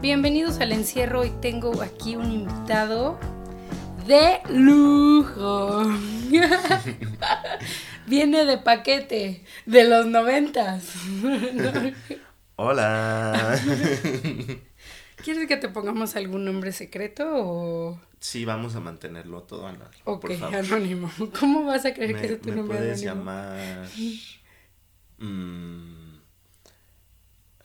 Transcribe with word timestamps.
Bienvenidos 0.00 0.60
al 0.60 0.72
encierro. 0.72 1.20
Hoy 1.20 1.32
tengo 1.40 1.82
aquí 1.82 2.16
un 2.16 2.30
invitado 2.30 3.18
de 4.06 4.38
lujo. 4.50 5.82
Viene 8.06 8.44
de 8.44 8.58
paquete 8.58 9.44
de 9.66 9.84
los 9.88 10.06
noventas. 10.06 10.92
Hola. 12.56 13.58
¿Quieres 15.24 15.48
que 15.48 15.56
te 15.56 15.68
pongamos 15.68 16.14
algún 16.16 16.44
nombre 16.44 16.72
secreto 16.72 17.24
o...? 17.34 18.00
Sí, 18.20 18.44
vamos 18.44 18.74
a 18.76 18.80
mantenerlo 18.80 19.42
todo 19.42 19.66
anónimo. 19.66 19.90
Ok, 20.04 20.20
por 20.22 20.32
favor. 20.36 20.54
anónimo. 20.56 21.10
¿Cómo 21.38 21.64
vas 21.64 21.84
a 21.84 21.92
creer 21.94 22.14
Me, 22.14 22.20
que 22.20 22.26
es 22.34 22.40
tu 22.40 22.50
me 22.50 22.56
nombre 22.56 22.78
puedes 22.78 23.02
anónimo? 23.02 23.24
llamar 23.32 23.88
mm, 25.18 26.07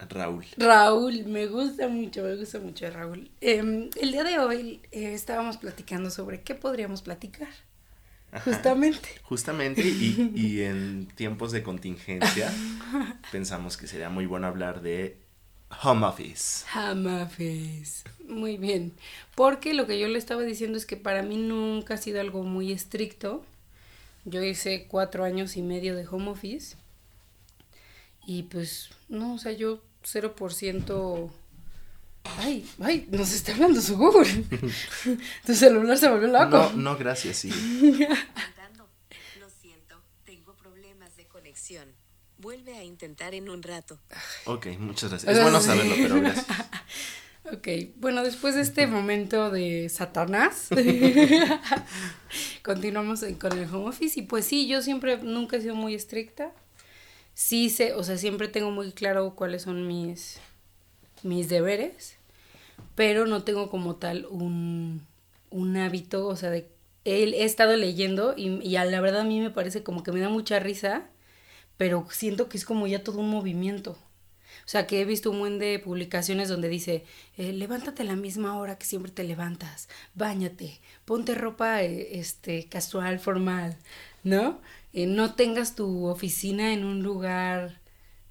Raúl. 0.08 0.46
Raúl, 0.56 1.24
me 1.26 1.46
gusta 1.46 1.88
mucho, 1.88 2.22
me 2.22 2.36
gusta 2.36 2.58
mucho 2.58 2.90
Raúl. 2.90 3.30
Em, 3.40 3.90
el 4.00 4.12
día 4.12 4.24
de 4.24 4.38
hoy 4.38 4.80
eh, 4.92 5.14
estábamos 5.14 5.56
platicando 5.56 6.10
sobre 6.10 6.42
qué 6.42 6.54
podríamos 6.54 7.02
platicar. 7.02 7.48
Justamente. 8.44 9.08
Justamente, 9.22 9.82
y, 9.82 10.32
y 10.34 10.62
en 10.62 11.06
tiempos 11.14 11.52
de 11.52 11.62
contingencia, 11.62 12.52
pensamos 13.32 13.76
que 13.76 13.86
sería 13.86 14.08
muy 14.08 14.26
bueno 14.26 14.48
hablar 14.48 14.82
de 14.82 15.24
home 15.82 16.06
office. 16.06 16.64
Hammerface. 16.72 18.04
Muy 18.26 18.56
bien. 18.56 18.94
Porque 19.34 19.74
lo 19.74 19.86
que 19.86 19.98
yo 19.98 20.08
le 20.08 20.18
estaba 20.18 20.42
diciendo 20.42 20.78
es 20.78 20.86
que 20.86 20.96
para 20.96 21.22
mí 21.22 21.36
nunca 21.36 21.94
ha 21.94 21.98
sido 21.98 22.20
algo 22.20 22.42
muy 22.42 22.72
estricto. 22.72 23.44
Yo 24.24 24.42
hice 24.42 24.86
cuatro 24.88 25.24
años 25.24 25.56
y 25.56 25.62
medio 25.62 25.94
de 25.94 26.06
home 26.06 26.30
office. 26.30 26.76
Y 28.26 28.44
pues, 28.44 28.90
no, 29.08 29.34
o 29.34 29.38
sea, 29.38 29.52
yo 29.52 29.82
0%. 30.04 31.30
Ay, 32.38 32.68
ay, 32.80 33.06
nos 33.10 33.32
está 33.32 33.52
hablando 33.52 33.80
su 33.80 33.96
Google. 33.96 34.44
tu 35.46 35.54
celular 35.54 35.98
se 35.98 36.08
volvió 36.08 36.28
loco. 36.28 36.50
No, 36.50 36.72
no, 36.72 36.96
gracias, 36.96 37.36
sí. 37.38 37.50
Lo 39.38 39.50
siento, 39.50 40.02
tengo 40.24 40.54
problemas 40.54 41.16
de 41.16 41.26
conexión. 41.26 41.92
Vuelve 42.38 42.76
a 42.76 42.84
intentar 42.84 43.34
en 43.34 43.48
un 43.48 43.62
rato. 43.62 43.98
Ok, 44.46 44.66
muchas 44.78 45.10
gracias. 45.10 45.36
Es 45.36 45.42
bueno 45.42 45.60
saberlo, 45.60 45.94
pero 45.96 46.20
gracias. 46.20 46.46
Ok, 47.52 47.68
bueno, 47.96 48.22
después 48.22 48.54
de 48.54 48.62
este 48.62 48.86
momento 48.86 49.50
de 49.50 49.90
Satanás, 49.90 50.68
continuamos 52.62 53.22
con 53.38 53.58
el 53.58 53.68
home 53.68 53.90
office. 53.90 54.18
Y 54.18 54.22
pues 54.22 54.46
sí, 54.46 54.66
yo 54.66 54.80
siempre, 54.80 55.18
nunca 55.18 55.58
he 55.58 55.60
sido 55.60 55.74
muy 55.74 55.94
estricta. 55.94 56.52
Sí 57.34 57.70
sé, 57.70 57.94
o 57.94 58.02
sea, 58.04 58.16
siempre 58.16 58.48
tengo 58.48 58.70
muy 58.70 58.92
claro 58.92 59.34
cuáles 59.34 59.62
son 59.62 59.86
mis, 59.88 60.38
mis 61.22 61.48
deberes, 61.48 62.16
pero 62.94 63.26
no 63.26 63.44
tengo 63.44 63.70
como 63.70 63.96
tal 63.96 64.26
un, 64.30 65.06
un 65.50 65.76
hábito, 65.76 66.26
o 66.28 66.36
sea, 66.36 66.50
de, 66.50 66.68
he, 67.04 67.24
he 67.24 67.44
estado 67.44 67.76
leyendo 67.76 68.34
y, 68.36 68.60
y 68.66 68.76
a 68.76 68.84
la 68.84 69.00
verdad 69.00 69.22
a 69.22 69.24
mí 69.24 69.40
me 69.40 69.50
parece 69.50 69.82
como 69.82 70.02
que 70.04 70.12
me 70.12 70.20
da 70.20 70.28
mucha 70.30 70.60
risa, 70.60 71.08
pero 71.78 72.06
siento 72.10 72.48
que 72.48 72.58
es 72.58 72.64
como 72.64 72.86
ya 72.86 73.04
todo 73.04 73.20
un 73.20 73.30
movimiento. 73.30 73.98
O 74.66 74.68
sea, 74.68 74.86
que 74.86 75.00
he 75.00 75.04
visto 75.04 75.30
un 75.30 75.40
buen 75.40 75.58
de 75.58 75.78
publicaciones 75.78 76.48
donde 76.48 76.68
dice, 76.68 77.04
eh, 77.36 77.52
levántate 77.52 78.02
a 78.02 78.06
la 78.06 78.16
misma 78.16 78.56
hora 78.58 78.78
que 78.78 78.86
siempre 78.86 79.12
te 79.12 79.24
levantas, 79.24 79.88
báñate, 80.14 80.80
ponte 81.04 81.34
ropa 81.34 81.82
eh, 81.82 82.18
este, 82.18 82.66
casual, 82.68 83.18
formal, 83.20 83.76
¿no? 84.22 84.60
Eh, 84.94 85.06
no 85.06 85.34
tengas 85.34 85.76
tu 85.76 86.06
oficina 86.06 86.72
en 86.72 86.84
un 86.84 87.02
lugar 87.02 87.80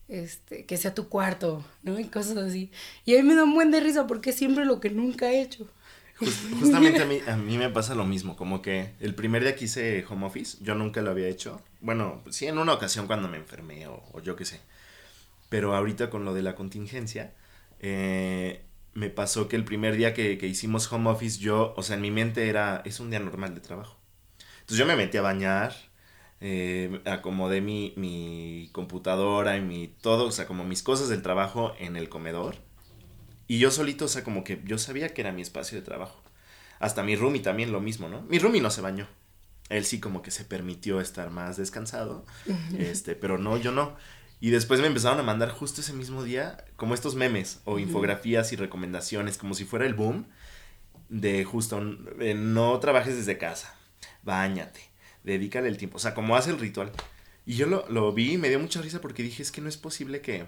este, 0.08 0.66
que 0.66 0.78
sea 0.78 0.94
tu 0.96 1.10
cuarto, 1.10 1.66
¿no? 1.84 2.00
Y 2.00 2.06
cosas 2.06 2.38
así. 2.38 2.72
Y 3.06 3.16
a 3.18 3.24
mí 3.24 3.28
me 3.30 3.36
da 3.36 3.44
un 3.46 3.54
buen 3.56 3.72
de 3.72 3.80
risa 3.82 4.08
porque 4.08 4.32
es 4.32 4.38
siempre 4.38 4.66
lo 4.66 4.80
que 4.80 4.90
nunca 4.90 5.32
he 5.32 5.42
hecho. 5.42 5.68
Just- 6.20 6.54
justamente 6.54 7.02
a 7.04 7.06
mí, 7.06 7.20
a 7.28 7.36
mí 7.38 7.58
me 7.58 7.70
pasa 7.70 7.96
lo 7.96 8.06
mismo, 8.06 8.36
como 8.36 8.62
que 8.62 8.92
el 9.00 9.16
primer 9.16 9.44
día 9.44 9.56
que 9.56 9.66
hice 9.66 10.06
home 10.10 10.26
office, 10.26 10.58
yo 10.62 10.76
nunca 10.76 11.02
lo 11.02 11.12
había 11.12 11.28
hecho. 11.28 11.62
Bueno, 11.82 12.22
sí, 12.30 12.48
en 12.48 12.58
una 12.58 12.74
ocasión 12.74 13.08
cuando 13.08 13.28
me 13.30 13.38
enfermé 13.38 13.88
o, 13.88 14.04
o 14.14 14.22
yo 14.22 14.36
qué 14.36 14.46
sé. 14.46 14.62
Pero 15.50 15.76
ahorita 15.76 16.10
con 16.10 16.26
lo 16.26 16.34
de 16.34 16.42
la 16.44 16.56
contingencia, 16.56 17.34
eh, 17.80 18.64
me 18.94 19.10
pasó 19.10 19.48
que 19.48 19.56
el 19.56 19.66
primer 19.66 19.96
día 19.96 20.14
que, 20.14 20.38
que 20.38 20.48
hicimos 20.48 20.92
home 20.92 21.10
office, 21.10 21.40
yo, 21.40 21.74
o 21.78 21.84
sea, 21.84 21.96
en 21.96 22.02
mi 22.02 22.12
mente 22.12 22.50
era, 22.50 22.82
es 22.86 23.00
un 23.00 23.10
día 23.10 23.20
normal 23.20 23.54
de 23.56 23.62
trabajo. 23.62 23.98
Entonces 24.62 24.78
yo 24.78 24.86
me 24.86 24.96
metí 24.96 25.18
a 25.18 25.22
bañar, 25.22 25.76
eh, 26.46 27.00
acomodé 27.06 27.62
mi, 27.62 27.94
mi 27.96 28.70
computadora 28.74 29.56
y 29.56 29.62
mi 29.62 29.88
todo, 29.88 30.26
o 30.26 30.32
sea, 30.32 30.46
como 30.46 30.66
mis 30.66 30.84
cosas 30.84 31.08
del 31.08 31.22
trabajo 31.22 31.74
en 31.80 31.96
el 31.96 32.10
comedor. 32.10 32.58
Y 33.48 33.60
yo 33.60 33.72
solito, 33.72 34.06
o 34.06 34.08
sea, 34.10 34.26
como 34.26 34.44
que 34.44 34.62
yo 34.66 34.78
sabía 34.78 35.14
que 35.14 35.22
era 35.22 35.32
mi 35.32 35.42
espacio 35.42 35.78
de 35.78 35.86
trabajo. 35.86 36.22
Hasta 36.80 37.02
mi 37.02 37.16
roomie 37.16 37.42
también 37.42 37.72
lo 37.72 37.80
mismo, 37.80 38.10
¿no? 38.10 38.24
Mi 38.24 38.40
roomie 38.40 38.62
no 38.62 38.72
se 38.72 38.82
bañó. 38.82 39.08
Él 39.70 39.86
sí 39.86 40.02
como 40.02 40.22
que 40.22 40.32
se 40.32 40.44
permitió 40.44 41.00
estar 41.00 41.30
más 41.32 41.56
descansado, 41.56 42.26
este, 42.78 43.16
pero 43.16 43.38
no, 43.38 43.56
yo 43.56 43.72
no. 43.72 43.96
Y 44.42 44.50
después 44.50 44.82
me 44.82 44.88
empezaron 44.88 45.22
a 45.22 45.24
mandar 45.24 45.50
justo 45.50 45.80
ese 45.80 45.94
mismo 45.94 46.24
día 46.24 46.66
como 46.76 46.94
estos 46.94 47.16
memes 47.16 47.62
o 47.64 47.80
infografías 47.80 48.52
y 48.52 48.58
recomendaciones, 48.58 49.38
como 49.38 49.54
si 49.54 49.64
fuera 49.64 49.86
el 49.86 49.94
boom 49.94 50.28
de 51.08 51.46
justo 51.46 51.82
eh, 52.20 52.34
no 52.34 52.78
trabajes 52.80 53.16
desde 53.16 53.38
casa, 53.38 53.74
bañate, 54.24 54.93
dedícale 55.24 55.68
el 55.68 55.78
tiempo, 55.78 55.98
o 55.98 56.00
sea, 56.00 56.14
como 56.14 56.36
hace 56.36 56.52
el 56.52 56.60
ritual. 56.60 56.92
Y 57.46 57.56
yo 57.56 57.68
lo, 57.68 57.86
lo 57.90 58.14
vi 58.14 58.34
y 58.34 58.38
me 58.38 58.50
dio 58.50 58.60
mucha 58.60 58.82
risa 58.82 59.02
porque 59.02 59.24
dije, 59.24 59.44
es 59.44 59.52
que 59.52 59.62
no 59.62 59.70
es 59.70 59.78
posible 59.78 60.22
que... 60.22 60.46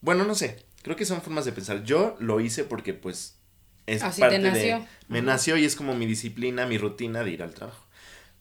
Bueno, 0.00 0.24
no 0.24 0.34
sé, 0.34 0.64
creo 0.82 0.96
que 0.96 1.04
son 1.04 1.22
formas 1.22 1.44
de 1.44 1.52
pensar. 1.52 1.84
Yo 1.84 2.16
lo 2.18 2.40
hice 2.40 2.64
porque 2.64 2.92
pues 2.92 3.38
es 3.86 4.02
Así 4.02 4.16
te 4.16 4.28
parte 4.28 4.38
de... 4.38 4.50
nació. 4.50 4.86
Me 5.08 5.22
nació 5.22 5.56
y 5.56 5.64
es 5.64 5.76
como 5.76 5.94
mi 5.94 6.06
disciplina, 6.06 6.66
mi 6.66 6.78
rutina 6.78 7.22
de 7.22 7.30
ir 7.30 7.42
al 7.42 7.54
trabajo. 7.54 7.83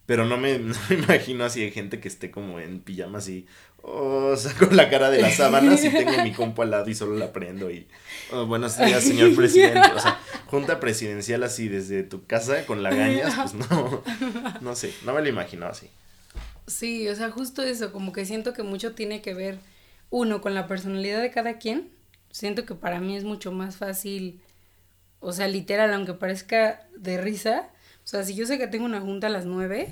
Pero 0.05 0.25
no 0.25 0.37
me, 0.37 0.59
no 0.59 0.75
me 0.89 0.95
imagino 0.95 1.45
así 1.45 1.61
de 1.61 1.71
gente 1.71 1.99
que 1.99 2.07
esté 2.07 2.31
como 2.31 2.59
en 2.59 2.81
pijama 2.81 3.19
así, 3.19 3.45
oh, 3.83 4.35
saco 4.37 4.65
la 4.71 4.89
cara 4.89 5.09
de 5.09 5.21
las 5.21 5.35
sábanas 5.35 5.83
y 5.83 5.89
tengo 5.89 6.23
mi 6.23 6.33
compu 6.33 6.63
al 6.63 6.71
lado 6.71 6.89
y 6.89 6.95
solo 6.95 7.15
la 7.15 7.31
prendo 7.31 7.69
y, 7.69 7.87
oh, 8.31 8.45
buenos 8.45 8.77
días, 8.77 9.03
señor 9.03 9.35
presidente. 9.35 9.91
O 9.95 9.99
sea, 9.99 10.19
junta 10.47 10.79
presidencial 10.79 11.43
así 11.43 11.67
desde 11.67 12.03
tu 12.03 12.25
casa 12.25 12.65
con 12.65 12.83
lagañas, 12.83 13.35
pues 13.35 13.69
no, 13.69 14.03
no 14.61 14.75
sé, 14.75 14.93
no 15.05 15.13
me 15.13 15.21
lo 15.21 15.29
imagino 15.29 15.67
así. 15.67 15.89
Sí, 16.65 17.07
o 17.09 17.15
sea, 17.15 17.29
justo 17.29 17.61
eso, 17.61 17.91
como 17.91 18.13
que 18.13 18.25
siento 18.25 18.53
que 18.53 18.63
mucho 18.63 18.93
tiene 18.93 19.21
que 19.21 19.33
ver, 19.33 19.59
uno, 20.09 20.41
con 20.41 20.53
la 20.53 20.67
personalidad 20.67 21.21
de 21.21 21.31
cada 21.31 21.57
quien. 21.57 21.89
Siento 22.31 22.65
que 22.65 22.73
para 22.73 22.99
mí 22.99 23.17
es 23.17 23.25
mucho 23.25 23.51
más 23.51 23.75
fácil, 23.75 24.41
o 25.19 25.33
sea, 25.33 25.47
literal, 25.47 25.93
aunque 25.93 26.13
parezca 26.13 26.87
de 26.95 27.19
risa, 27.19 27.69
o 28.03 28.07
sea, 28.07 28.23
si 28.23 28.35
yo 28.35 28.45
sé 28.45 28.57
que 28.57 28.67
tengo 28.67 28.85
una 28.85 29.01
junta 29.01 29.27
a 29.27 29.29
las 29.29 29.45
9, 29.45 29.87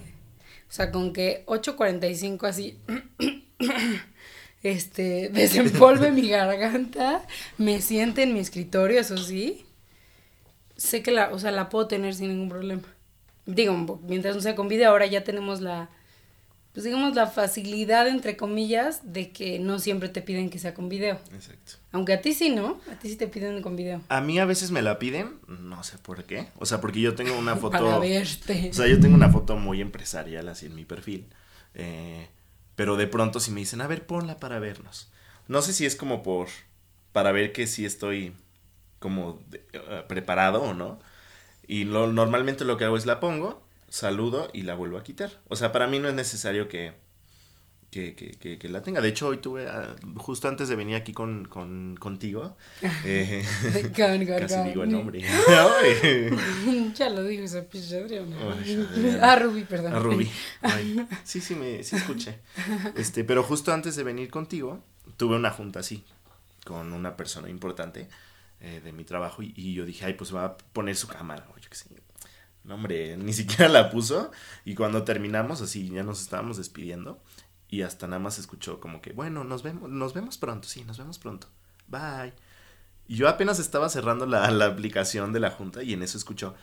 o 0.70 0.74
sea, 0.74 0.92
con 0.92 1.14
que 1.14 1.44
8.45 1.48 2.48
así, 2.48 2.78
este, 4.64 5.30
desempolve 5.34 6.12
mi 6.12 6.30
garganta, 6.30 7.26
me 7.58 7.82
siente 7.82 8.24
en 8.24 8.34
mi 8.34 8.40
escritorio, 8.40 9.00
eso 9.00 9.18
sí, 9.18 9.66
sé 10.78 11.04
que 11.04 11.12
la, 11.12 11.30
o 11.32 11.40
sea, 11.40 11.52
la 11.52 11.70
puedo 11.70 11.88
tener 11.88 12.14
sin 12.14 12.30
ningún 12.30 12.50
problema. 12.50 12.84
Digo, 13.46 14.00
mientras 14.08 14.36
no 14.36 14.42
sea 14.42 14.56
con 14.56 14.68
video, 14.68 14.90
ahora 14.90 15.06
ya 15.06 15.24
tenemos 15.24 15.62
la, 15.62 15.90
pues 16.74 16.84
digamos, 16.86 17.16
la 17.16 17.28
facilidad, 17.28 18.08
entre 18.08 18.38
comillas, 18.38 19.14
de 19.14 19.32
que 19.32 19.60
no 19.60 19.80
siempre 19.80 20.10
te 20.10 20.22
piden 20.22 20.50
que 20.50 20.58
sea 20.60 20.74
con 20.74 20.88
video. 20.90 21.20
Exacto. 21.34 21.74
Aunque 21.92 22.14
a 22.14 22.22
ti 22.22 22.34
sí, 22.34 22.50
¿no? 22.50 22.80
A 22.92 22.98
ti 23.00 23.10
sí 23.10 23.16
te 23.18 23.28
piden 23.28 23.62
con 23.62 23.76
video. 23.76 24.02
A 24.10 24.22
mí 24.22 24.40
a 24.40 24.46
veces 24.46 24.72
me 24.72 24.82
la 24.82 24.98
piden, 25.00 25.40
no 25.48 25.84
sé 25.84 25.98
por 25.98 26.24
qué. 26.24 26.48
O 26.58 26.66
sea, 26.66 26.80
porque 26.80 27.02
yo 27.02 27.14
tengo 27.16 27.38
una 27.38 27.56
foto. 27.58 27.72
Para 27.72 28.00
verte. 28.00 28.70
O 28.72 28.74
sea, 28.74 28.88
yo 28.88 29.00
tengo 29.00 29.16
una 29.16 29.30
foto 29.30 29.58
muy 29.58 29.82
empresarial 29.82 30.48
así 30.50 30.66
en 30.68 30.76
mi 30.76 30.86
perfil. 30.86 31.28
eh, 31.74 32.30
pero 32.76 32.96
de 32.96 33.06
pronto 33.06 33.40
si 33.40 33.52
me 33.52 33.60
dicen, 33.60 33.82
a 33.82 33.88
ver, 33.88 34.06
ponla 34.08 34.40
para 34.40 34.58
vernos. 34.60 35.12
No 35.48 35.62
sé 35.62 35.74
si 35.74 35.86
es 35.86 35.96
como 35.96 36.24
por. 36.24 36.48
para 37.12 37.32
ver 37.34 37.52
que 37.52 37.68
sí 37.68 37.86
estoy 37.86 38.34
como 39.00 39.42
de- 39.50 39.66
eh, 39.74 40.04
preparado 40.08 40.62
o 40.64 40.74
no. 40.74 41.00
Y 41.68 41.84
lo, 41.84 42.08
normalmente 42.12 42.64
lo 42.66 42.78
que 42.78 42.86
hago 42.86 42.98
es 42.98 43.06
la 43.06 43.20
pongo, 43.20 43.62
saludo 43.92 44.50
y 44.54 44.64
la 44.64 44.74
vuelvo 44.74 44.98
a 44.98 45.04
quitar. 45.04 45.30
O 45.50 45.56
sea, 45.56 45.72
para 45.72 45.86
mí 45.88 46.00
no 46.00 46.08
es 46.08 46.16
necesario 46.16 46.68
que, 46.70 46.94
que, 47.92 48.16
que, 48.16 48.32
que- 48.32 48.58
que 48.58 48.70
la 48.70 48.82
tenga. 48.82 49.02
De 49.02 49.10
hecho, 49.10 49.28
hoy 49.28 49.38
tuve, 49.38 49.68
ah, 49.68 49.96
justo 50.16 50.48
antes 50.48 50.70
de 50.70 50.76
venir 50.78 50.96
aquí 50.96 51.12
con, 51.12 51.44
con, 51.46 51.98
contigo, 52.00 52.56
eh, 53.06 53.44
Con- 53.62 53.82
con- 53.84 53.94
casi 54.40 54.56
digo 54.70 54.84
el 54.84 54.90
nombre. 54.92 55.22
Ya 56.96 57.10
lo 57.10 57.24
dijo 57.24 57.44
Adriana. 58.06 58.36
Ay, 58.64 58.76
Adriana. 58.90 59.32
Ah, 59.34 59.36
Ruby, 59.36 59.64
perdón. 59.66 59.94
A 59.94 60.00
Ruby. 60.00 60.32
Ay, 60.62 61.06
sí, 61.26 61.42
sí, 61.42 61.56
me, 61.56 61.84
sí 61.84 61.98
escuché. 61.98 62.40
Este, 62.96 63.24
pero 63.26 63.44
justo 63.44 63.74
antes 63.74 63.96
de 63.98 64.04
venir 64.04 64.30
contigo, 64.30 64.82
tuve 65.18 65.36
una 65.36 65.52
junta 65.52 65.82
así, 65.82 66.04
con 66.64 66.94
una 66.94 67.18
persona 67.18 67.50
importante 67.50 68.08
eh, 68.62 68.80
de 68.84 68.92
mi 68.94 69.04
trabajo, 69.04 69.42
y, 69.44 69.54
y 69.58 69.74
yo 69.74 69.86
dije, 69.86 70.06
ay, 70.06 70.14
pues 70.14 70.34
va 70.34 70.46
a 70.46 70.58
poner 70.58 70.96
su 70.96 71.08
cámara, 71.08 71.46
o 71.54 71.60
yo 71.60 71.70
qué 71.70 71.76
sé. 71.76 71.88
No, 72.64 72.76
hombre, 72.76 73.18
ni 73.18 73.34
siquiera 73.34 73.68
la 73.70 73.90
puso, 73.90 74.32
y 74.66 74.76
cuando 74.76 75.04
terminamos, 75.04 75.62
así, 75.62 75.90
ya 75.90 76.04
nos 76.04 76.22
estábamos 76.22 76.58
despidiendo, 76.58 77.22
y 77.70 77.82
hasta 77.82 78.08
nada 78.08 78.20
más 78.20 78.38
escuchó 78.40 78.80
como 78.80 79.02
que, 79.02 79.14
bueno, 79.14 79.44
nos 79.44 79.64
vemos, 79.64 79.90
nos 79.90 80.14
vemos 80.14 80.38
pronto, 80.38 80.68
sí, 80.68 80.84
nos 80.84 80.98
vemos 80.98 81.18
pronto, 81.20 81.48
bye. 81.88 82.34
Y 83.08 83.16
yo 83.16 83.28
apenas 83.28 83.60
estaba 83.60 83.90
cerrando 83.90 84.26
la, 84.26 84.50
la 84.52 84.68
aplicación 84.68 85.34
de 85.34 85.40
la 85.40 85.52
junta 85.52 85.84
y 85.84 85.94
en 85.94 86.04
eso 86.04 86.18
escucho, 86.18 86.56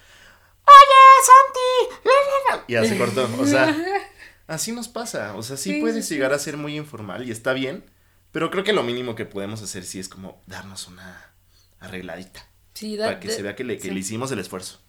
¡Oye, 0.64 1.24
Santi! 1.26 2.64
Y 2.68 2.72
ya 2.74 2.84
se 2.84 2.98
cortó. 2.98 3.28
O 3.40 3.46
sea, 3.46 3.74
así 4.46 4.72
nos 4.72 4.88
pasa. 4.88 5.34
O 5.34 5.42
sea, 5.42 5.56
sí, 5.56 5.74
Sí, 5.74 5.80
puedes 5.80 6.06
sí, 6.06 6.14
llegar 6.14 6.30
sí. 6.32 6.36
a 6.36 6.38
ser 6.38 6.56
muy 6.56 6.76
informal 6.76 7.26
y 7.26 7.30
está 7.30 7.52
bien. 7.52 7.84
Pero 8.32 8.50
creo 8.50 8.64
que 8.64 8.74
lo 8.74 8.82
mínimo 8.82 9.14
que 9.14 9.24
podemos 9.24 9.62
hacer 9.62 9.84
sí 9.84 9.98
es 9.98 10.08
como 10.08 10.42
darnos 10.46 10.86
una 10.86 11.32
arregladita. 11.80 12.46
Sí, 12.74 12.96
para 12.98 13.18
que 13.20 13.30
se 13.30 13.42
vea 13.42 13.56
que, 13.56 13.64
le, 13.64 13.78
que 13.78 13.90
le 13.90 14.00
hicimos 14.00 14.30
el 14.30 14.38
esfuerzo. 14.38 14.80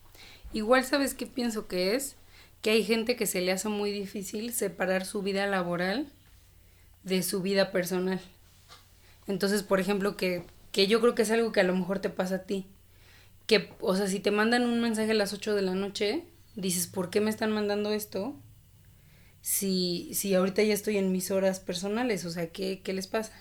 Igual 0.53 0.83
sabes 0.83 1.13
qué 1.13 1.25
pienso 1.25 1.67
que 1.67 1.95
es, 1.95 2.15
que 2.61 2.71
hay 2.71 2.83
gente 2.83 3.15
que 3.15 3.25
se 3.25 3.41
le 3.41 3.51
hace 3.51 3.69
muy 3.69 3.91
difícil 3.91 4.53
separar 4.53 5.05
su 5.05 5.21
vida 5.21 5.45
laboral 5.47 6.07
de 7.03 7.23
su 7.23 7.41
vida 7.41 7.71
personal. 7.71 8.19
Entonces, 9.27 9.63
por 9.63 9.79
ejemplo, 9.79 10.17
que, 10.17 10.43
que 10.71 10.87
yo 10.87 10.99
creo 11.01 11.15
que 11.15 11.21
es 11.21 11.31
algo 11.31 11.51
que 11.51 11.61
a 11.61 11.65
lo 11.65 11.75
mejor 11.75 11.99
te 11.99 12.09
pasa 12.09 12.35
a 12.35 12.43
ti. 12.43 12.65
Que, 13.45 13.71
o 13.79 13.95
sea, 13.95 14.07
si 14.07 14.19
te 14.19 14.31
mandan 14.31 14.63
un 14.65 14.81
mensaje 14.81 15.11
a 15.11 15.15
las 15.15 15.33
8 15.33 15.55
de 15.55 15.61
la 15.61 15.75
noche, 15.75 16.25
dices, 16.55 16.87
¿por 16.87 17.09
qué 17.09 17.21
me 17.21 17.29
están 17.29 17.51
mandando 17.51 17.91
esto? 17.91 18.35
Si, 19.41 20.09
si 20.13 20.35
ahorita 20.35 20.61
ya 20.63 20.73
estoy 20.73 20.97
en 20.97 21.11
mis 21.11 21.31
horas 21.31 21.59
personales, 21.59 22.25
o 22.25 22.31
sea, 22.31 22.49
¿qué, 22.49 22.81
qué 22.83 22.93
les 22.93 23.07
pasa? 23.07 23.33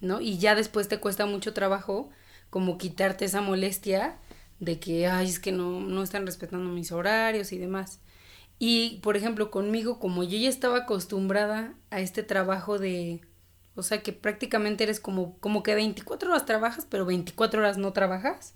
¿no? 0.00 0.20
Y 0.20 0.38
ya 0.38 0.54
después 0.54 0.88
te 0.88 0.98
cuesta 0.98 1.26
mucho 1.26 1.52
trabajo 1.52 2.08
como 2.48 2.78
quitarte 2.78 3.24
esa 3.26 3.42
molestia 3.42 4.16
de 4.60 4.78
que, 4.78 5.06
ay, 5.06 5.28
es 5.28 5.38
que 5.38 5.52
no, 5.52 5.80
no 5.80 6.02
están 6.02 6.26
respetando 6.26 6.70
mis 6.70 6.92
horarios 6.92 7.52
y 7.52 7.58
demás. 7.58 8.00
Y, 8.58 9.00
por 9.02 9.16
ejemplo, 9.16 9.50
conmigo, 9.50 9.98
como 9.98 10.24
yo 10.24 10.38
ya 10.38 10.48
estaba 10.48 10.78
acostumbrada 10.78 11.74
a 11.90 12.00
este 12.00 12.22
trabajo 12.22 12.78
de, 12.78 13.20
o 13.74 13.82
sea, 13.82 14.02
que 14.02 14.12
prácticamente 14.12 14.84
eres 14.84 14.98
como, 14.98 15.38
como 15.38 15.62
que 15.62 15.74
24 15.74 16.30
horas 16.30 16.46
trabajas, 16.46 16.86
pero 16.88 17.04
24 17.04 17.60
horas 17.60 17.76
no 17.76 17.92
trabajas, 17.92 18.54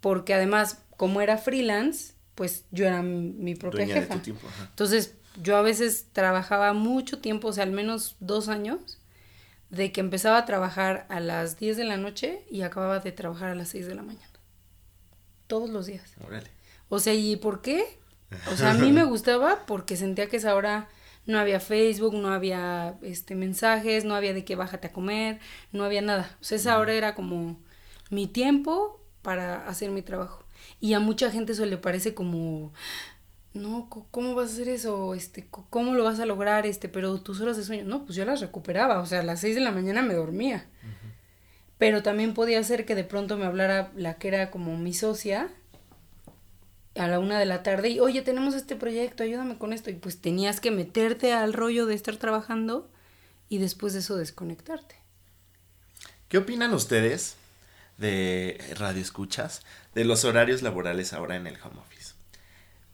porque 0.00 0.34
además, 0.34 0.84
como 0.96 1.22
era 1.22 1.38
freelance, 1.38 2.14
pues 2.34 2.66
yo 2.70 2.86
era 2.86 3.02
mi, 3.02 3.54
propia 3.54 3.86
Dueña 3.86 3.94
de 3.94 4.00
jefa. 4.02 4.14
tu 4.14 4.20
tiempo. 4.20 4.46
ajá. 4.46 4.66
Entonces, 4.70 5.14
yo 5.42 5.56
a 5.56 5.62
veces 5.62 6.08
trabajaba 6.12 6.72
mucho 6.74 7.18
tiempo, 7.18 7.48
o 7.48 7.52
sea, 7.52 7.64
al 7.64 7.72
menos 7.72 8.16
dos 8.20 8.48
años, 8.48 8.98
de 9.70 9.92
que 9.92 10.00
empezaba 10.00 10.38
a 10.38 10.44
trabajar 10.44 11.06
a 11.08 11.20
las 11.20 11.58
10 11.58 11.76
de 11.76 11.84
la 11.84 11.96
noche 11.96 12.44
y 12.50 12.62
acababa 12.62 13.00
de 13.00 13.12
trabajar 13.12 13.50
a 13.50 13.54
las 13.54 13.68
6 13.68 13.86
de 13.86 13.94
la 13.94 14.02
mañana. 14.02 14.27
Todos 15.48 15.68
los 15.68 15.86
días. 15.86 16.14
Órale. 16.24 16.50
O 16.88 17.00
sea, 17.00 17.14
¿y 17.14 17.34
por 17.36 17.60
qué? 17.60 17.98
O 18.52 18.56
sea, 18.56 18.70
a 18.70 18.74
mí 18.74 18.92
me 18.92 19.02
gustaba 19.12 19.66
porque 19.66 19.96
sentía 19.96 20.28
que 20.28 20.36
esa 20.36 20.54
hora 20.54 20.88
no 21.26 21.38
había 21.38 21.58
Facebook, 21.58 22.14
no 22.14 22.32
había 22.32 22.96
este 23.02 23.34
mensajes, 23.34 24.04
no 24.04 24.14
había 24.14 24.32
de 24.32 24.44
qué 24.44 24.54
bájate 24.54 24.86
a 24.86 24.92
comer, 24.92 25.40
no 25.72 25.84
había 25.84 26.02
nada. 26.02 26.36
O 26.40 26.44
sea, 26.44 26.56
esa 26.56 26.78
hora 26.78 26.92
era 26.92 27.16
como 27.16 27.60
mi 28.10 28.28
tiempo 28.28 29.04
para 29.22 29.66
hacer 29.66 29.90
mi 29.90 30.02
trabajo. 30.02 30.44
Y 30.80 30.94
a 30.94 31.00
mucha 31.00 31.30
gente 31.30 31.52
eso 31.52 31.66
le 31.66 31.76
parece 31.76 32.14
como 32.14 32.72
no, 33.54 33.88
¿cómo 34.10 34.34
vas 34.34 34.50
a 34.50 34.52
hacer 34.54 34.68
eso? 34.68 35.14
Este, 35.14 35.48
¿cómo 35.48 35.94
lo 35.94 36.04
vas 36.04 36.20
a 36.20 36.26
lograr? 36.26 36.66
Este, 36.66 36.88
pero 36.88 37.20
tus 37.20 37.40
horas 37.40 37.56
de 37.56 37.64
sueño, 37.64 37.84
no, 37.84 38.04
pues 38.04 38.16
yo 38.16 38.24
las 38.24 38.40
recuperaba, 38.40 39.00
o 39.00 39.06
sea, 39.06 39.20
a 39.20 39.24
las 39.24 39.40
6 39.40 39.56
de 39.56 39.60
la 39.60 39.72
mañana 39.72 40.02
me 40.02 40.14
dormía. 40.14 40.66
Pero 41.78 42.02
también 42.02 42.34
podía 42.34 42.62
ser 42.64 42.84
que 42.84 42.94
de 42.94 43.04
pronto 43.04 43.36
me 43.36 43.46
hablara 43.46 43.92
la 43.96 44.14
que 44.14 44.28
era 44.28 44.50
como 44.50 44.76
mi 44.76 44.92
socia 44.92 45.48
a 46.96 47.06
la 47.06 47.20
una 47.20 47.38
de 47.38 47.46
la 47.46 47.62
tarde 47.62 47.90
y, 47.90 48.00
oye, 48.00 48.22
tenemos 48.22 48.54
este 48.54 48.74
proyecto, 48.74 49.22
ayúdame 49.22 49.56
con 49.56 49.72
esto. 49.72 49.90
Y 49.90 49.94
pues 49.94 50.20
tenías 50.20 50.60
que 50.60 50.72
meterte 50.72 51.32
al 51.32 51.52
rollo 51.52 51.86
de 51.86 51.94
estar 51.94 52.16
trabajando 52.16 52.90
y 53.48 53.58
después 53.58 53.92
de 53.92 54.00
eso 54.00 54.16
desconectarte. 54.16 54.96
¿Qué 56.28 56.38
opinan 56.38 56.74
ustedes 56.74 57.36
de 57.96 58.60
radio 58.76 59.00
escuchas 59.00 59.62
de 59.94 60.04
los 60.04 60.24
horarios 60.24 60.62
laborales 60.62 61.12
ahora 61.12 61.36
en 61.36 61.46
el 61.46 61.56
home 61.62 61.80
office? 61.80 62.14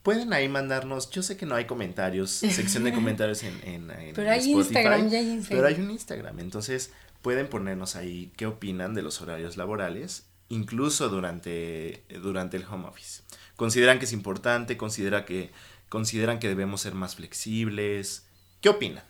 Pueden 0.03 0.33
ahí 0.33 0.47
mandarnos, 0.47 1.09
yo 1.09 1.23
sé 1.23 1.35
que 1.35 1.47
no 1.47 1.55
hay 1.55 1.65
comentarios, 1.65 2.29
sección 2.29 2.83
de 2.83 2.93
comentarios 2.93 3.41
en, 3.41 3.59
en, 3.63 3.89
en 3.89 4.13
Pero 4.13 4.29
hay 4.29 4.39
Spotify, 4.39 4.59
Instagram, 4.59 5.09
ya 5.09 5.17
hay 5.17 5.29
Instagram. 5.31 5.63
Pero 5.63 5.67
hay 5.75 5.83
un 5.83 5.91
Instagram, 5.91 6.39
entonces 6.39 6.91
pueden 7.25 7.49
ponernos 7.49 7.95
ahí 7.95 8.31
qué 8.37 8.45
opinan 8.45 8.93
de 8.93 9.01
los 9.01 9.19
horarios 9.19 9.57
laborales, 9.57 10.27
incluso 10.47 11.09
durante, 11.09 12.03
durante 12.21 12.55
el 12.55 12.65
home 12.65 12.87
office. 12.87 13.23
¿Consideran 13.55 13.97
que 13.97 14.05
es 14.05 14.13
importante? 14.13 14.77
¿Considera 14.77 15.25
que, 15.25 15.49
¿Consideran 15.89 16.37
que 16.37 16.47
debemos 16.47 16.81
ser 16.81 16.93
más 16.93 17.15
flexibles? 17.15 18.27
¿Qué 18.61 18.69
opinan? 18.69 19.03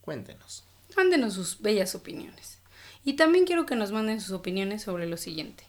Cuéntenos. 0.00 0.64
Mándenos 0.96 1.34
sus 1.34 1.60
bellas 1.60 1.94
opiniones. 1.94 2.58
Y 3.04 3.12
también 3.12 3.44
quiero 3.44 3.64
que 3.64 3.76
nos 3.76 3.92
manden 3.92 4.20
sus 4.20 4.32
opiniones 4.32 4.82
sobre 4.82 5.06
lo 5.06 5.16
siguiente. 5.16 5.62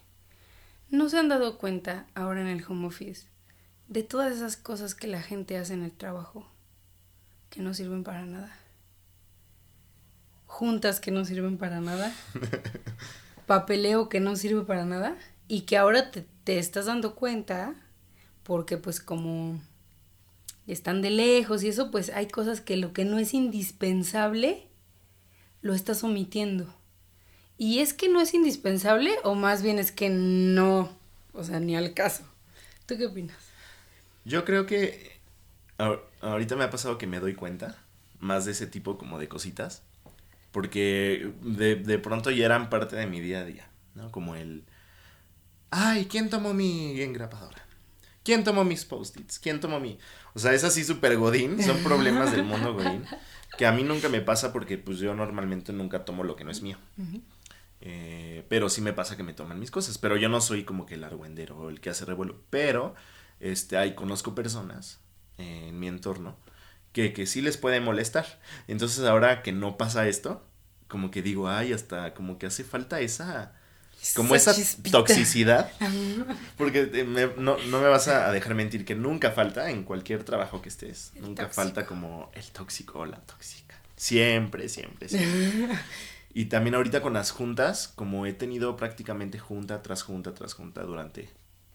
¿No 0.89 1.09
se 1.09 1.19
han 1.19 1.29
dado 1.29 1.59
cuenta 1.59 2.07
ahora 2.15 2.41
en 2.41 2.47
el 2.47 2.65
home 2.67 2.87
office 2.87 3.27
de 3.87 4.01
todas 4.01 4.35
esas 4.35 4.57
cosas 4.57 4.95
que 4.95 5.05
la 5.05 5.21
gente 5.21 5.59
hace 5.59 5.75
en 5.75 5.83
el 5.83 5.91
trabajo 5.91 6.49
que 7.51 7.61
no 7.61 7.75
sirven 7.75 8.03
para 8.03 8.25
nada? 8.25 8.66
Juntas 10.47 10.99
que 10.99 11.11
no 11.11 11.23
sirven 11.25 11.57
para 11.57 11.79
nada. 11.81 12.13
Papeleo 13.45 14.09
que 14.09 14.19
no 14.19 14.35
sirve 14.35 14.63
para 14.63 14.85
nada. 14.85 15.15
Y 15.47 15.61
que 15.61 15.77
ahora 15.77 16.11
te, 16.11 16.25
te 16.43 16.57
estás 16.59 16.85
dando 16.87 17.15
cuenta 17.15 17.75
porque 18.43 18.77
pues 18.77 18.99
como 18.99 19.59
están 20.67 21.01
de 21.01 21.09
lejos 21.11 21.63
y 21.63 21.69
eso, 21.69 21.91
pues 21.91 22.09
hay 22.09 22.27
cosas 22.27 22.59
que 22.61 22.75
lo 22.77 22.91
que 22.93 23.05
no 23.05 23.19
es 23.19 23.33
indispensable 23.33 24.67
lo 25.61 25.73
estás 25.73 26.03
omitiendo. 26.03 26.73
¿Y 27.57 27.79
es 27.79 27.93
que 27.93 28.09
no 28.09 28.21
es 28.21 28.33
indispensable 28.33 29.11
o 29.23 29.33
más 29.35 29.63
bien 29.63 29.79
es 29.79 29.91
que 29.91 30.09
no? 30.09 30.89
O 31.33 31.43
sea, 31.43 31.59
ni 31.59 31.75
al 31.75 31.93
caso. 31.93 32.23
¿Tú 32.85 32.97
qué 32.97 33.05
opinas? 33.07 33.37
Yo 34.25 34.45
creo 34.45 34.65
que 34.65 35.19
ahor- 35.77 36.01
ahorita 36.21 36.55
me 36.55 36.65
ha 36.65 36.69
pasado 36.69 36.97
que 36.97 37.07
me 37.07 37.19
doy 37.19 37.33
cuenta 37.33 37.77
más 38.19 38.45
de 38.45 38.51
ese 38.51 38.67
tipo 38.67 38.97
como 38.97 39.19
de 39.19 39.27
cositas. 39.27 39.83
Porque 40.57 41.33
de, 41.43 41.75
de 41.75 41.99
pronto 41.99 42.31
ya 42.31 42.43
eran 42.43 42.71
parte 42.71 42.95
de 42.95 43.05
mi 43.05 43.19
día 43.19 43.41
a 43.41 43.45
día, 43.45 43.69
¿no? 43.93 44.11
Como 44.11 44.33
el... 44.33 44.63
Ay, 45.69 46.07
¿quién 46.07 46.31
tomó 46.31 46.51
mi 46.51 46.99
engrapadora? 46.99 47.63
¿Quién 48.23 48.43
tomó 48.43 48.63
mis 48.63 48.83
post-its? 48.83 49.37
¿Quién 49.37 49.59
tomó 49.59 49.79
mi...? 49.79 49.99
O 50.33 50.39
sea, 50.39 50.53
es 50.53 50.63
así 50.63 50.83
súper 50.83 51.15
godín, 51.17 51.61
son 51.61 51.77
problemas 51.83 52.31
del 52.31 52.43
mundo 52.43 52.73
godín. 52.73 53.05
Que 53.55 53.67
a 53.67 53.71
mí 53.71 53.83
nunca 53.83 54.09
me 54.09 54.19
pasa 54.19 54.51
porque 54.51 54.79
pues 54.79 54.97
yo 54.97 55.13
normalmente 55.13 55.73
nunca 55.73 56.05
tomo 56.05 56.23
lo 56.23 56.35
que 56.35 56.43
no 56.43 56.49
es 56.49 56.63
mío. 56.63 56.79
Eh, 57.81 58.43
pero 58.49 58.67
sí 58.69 58.81
me 58.81 58.93
pasa 58.93 59.15
que 59.15 59.21
me 59.21 59.33
toman 59.33 59.59
mis 59.59 59.69
cosas. 59.69 59.99
Pero 59.99 60.17
yo 60.17 60.27
no 60.27 60.41
soy 60.41 60.63
como 60.63 60.87
que 60.87 60.95
el 60.95 61.03
argüendero 61.03 61.55
o 61.55 61.69
el 61.69 61.81
que 61.81 61.91
hace 61.91 62.03
revuelo. 62.03 62.41
Pero 62.49 62.95
este, 63.39 63.77
ahí 63.77 63.93
conozco 63.93 64.33
personas 64.33 65.01
eh, 65.37 65.67
en 65.67 65.79
mi 65.79 65.87
entorno 65.87 66.35
que, 66.93 67.13
que 67.13 67.27
sí 67.27 67.43
les 67.43 67.57
puede 67.57 67.79
molestar. 67.79 68.25
Entonces 68.67 69.05
ahora 69.05 69.43
que 69.43 69.51
no 69.51 69.77
pasa 69.77 70.07
esto, 70.07 70.43
como 70.87 71.11
que 71.11 71.21
digo, 71.21 71.49
ay, 71.49 71.73
hasta 71.73 72.13
como 72.13 72.37
que 72.37 72.47
hace 72.47 72.63
falta 72.63 72.99
esa... 72.99 73.53
Como 74.13 74.35
esa, 74.35 74.53
toxicidad. 74.91 75.71
Porque 76.57 76.89
eh, 76.93 77.03
me- 77.03 77.27
no, 77.37 77.57
no 77.57 77.81
me 77.81 77.87
vas 77.87 78.07
a 78.07 78.31
dejar 78.31 78.53
mentir 78.55 78.85
que 78.85 78.95
nunca 78.95 79.31
falta 79.31 79.69
en 79.71 79.83
cualquier 79.83 80.23
trabajo 80.23 80.61
que 80.61 80.69
estés. 80.69 81.11
El 81.15 81.23
nunca 81.23 81.43
tóxico. 81.43 81.55
falta 81.63 81.85
como 81.85 82.29
el 82.33 82.45
tóxico 82.51 82.99
o 82.99 83.05
la 83.05 83.17
tóxica. 83.21 83.75
Siempre, 83.95 84.69
siempre, 84.69 85.09
siempre. 85.09 85.77
Y 86.33 86.45
también 86.45 86.75
ahorita 86.75 87.01
con 87.01 87.13
las 87.13 87.31
juntas, 87.31 87.87
como 87.87 88.25
he 88.27 88.33
tenido 88.33 88.75
prácticamente 88.77 89.39
junta 89.39 89.81
tras 89.81 90.03
junta 90.03 90.33
tras 90.35 90.53
junta 90.53 90.83
durante, 90.83 91.29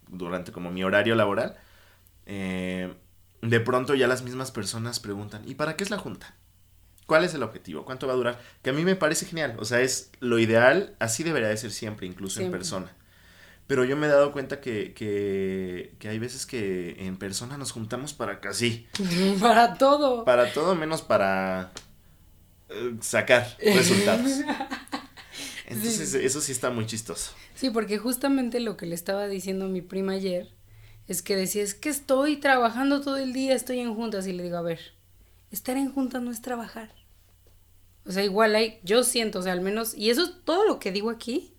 durante 0.08 0.52
como 0.52 0.70
mi 0.70 0.84
horario 0.84 1.16
laboral, 1.16 1.56
eh, 2.26 2.94
de 3.42 3.60
pronto 3.60 3.94
ya 3.94 4.06
las 4.08 4.22
mismas 4.22 4.52
personas 4.52 5.00
preguntan, 5.00 5.48
¿y 5.48 5.54
para 5.56 5.76
qué 5.76 5.84
es 5.84 5.90
la 5.90 5.98
junta? 5.98 6.36
¿Cuál 7.06 7.24
es 7.24 7.34
el 7.34 7.42
objetivo? 7.42 7.84
¿Cuánto 7.84 8.06
va 8.06 8.12
a 8.12 8.16
durar? 8.16 8.40
Que 8.62 8.70
a 8.70 8.72
mí 8.72 8.84
me 8.84 8.96
parece 8.96 9.26
genial, 9.26 9.56
o 9.58 9.64
sea, 9.64 9.80
es 9.80 10.10
lo 10.20 10.38
ideal, 10.38 10.94
así 10.98 11.22
debería 11.22 11.48
de 11.48 11.56
ser 11.56 11.70
siempre, 11.72 12.06
incluso 12.06 12.40
en 12.40 12.44
Siempre. 12.44 12.58
persona. 12.58 12.96
Pero 13.66 13.84
yo 13.84 13.96
me 13.96 14.06
he 14.06 14.10
dado 14.10 14.32
cuenta 14.32 14.60
que, 14.60 14.92
que, 14.92 15.94
que 15.98 16.08
hay 16.08 16.18
veces 16.18 16.46
que 16.46 16.96
en 17.06 17.16
persona 17.16 17.56
nos 17.58 17.72
juntamos 17.72 18.12
para 18.12 18.40
casi, 18.40 18.86
Para 19.40 19.74
todo. 19.74 20.24
para 20.24 20.52
todo 20.52 20.74
menos 20.74 21.02
para 21.02 21.70
eh, 22.68 22.94
sacar 23.00 23.56
resultados. 23.62 24.30
Entonces 25.66 26.14
eso 26.14 26.40
sí 26.40 26.52
está 26.52 26.70
muy 26.70 26.86
chistoso. 26.86 27.32
Sí, 27.54 27.70
porque 27.70 27.98
justamente 27.98 28.60
lo 28.60 28.76
que 28.76 28.86
le 28.86 28.94
estaba 28.94 29.26
diciendo 29.28 29.68
mi 29.68 29.80
prima 29.80 30.12
ayer 30.12 30.48
es 31.08 31.22
que 31.22 31.36
decía, 31.36 31.62
es 31.62 31.74
que 31.74 31.88
estoy 31.88 32.36
trabajando 32.36 33.00
todo 33.00 33.16
el 33.16 33.32
día, 33.32 33.54
estoy 33.54 33.78
en 33.80 33.94
juntas 33.94 34.26
y 34.26 34.32
le 34.32 34.42
digo, 34.42 34.56
a 34.56 34.62
ver, 34.62 34.80
estar 35.52 35.76
en 35.76 35.92
juntas 35.92 36.22
no 36.22 36.30
es 36.30 36.42
trabajar. 36.42 36.90
O 38.04 38.10
sea, 38.10 38.24
igual 38.24 38.54
hay, 38.56 38.80
yo 38.82 39.04
siento, 39.04 39.38
o 39.38 39.42
sea, 39.42 39.52
al 39.52 39.60
menos, 39.60 39.94
y 39.94 40.10
eso 40.10 40.24
es 40.24 40.32
todo 40.44 40.66
lo 40.66 40.80
que 40.80 40.90
digo 40.90 41.10
aquí, 41.10 41.54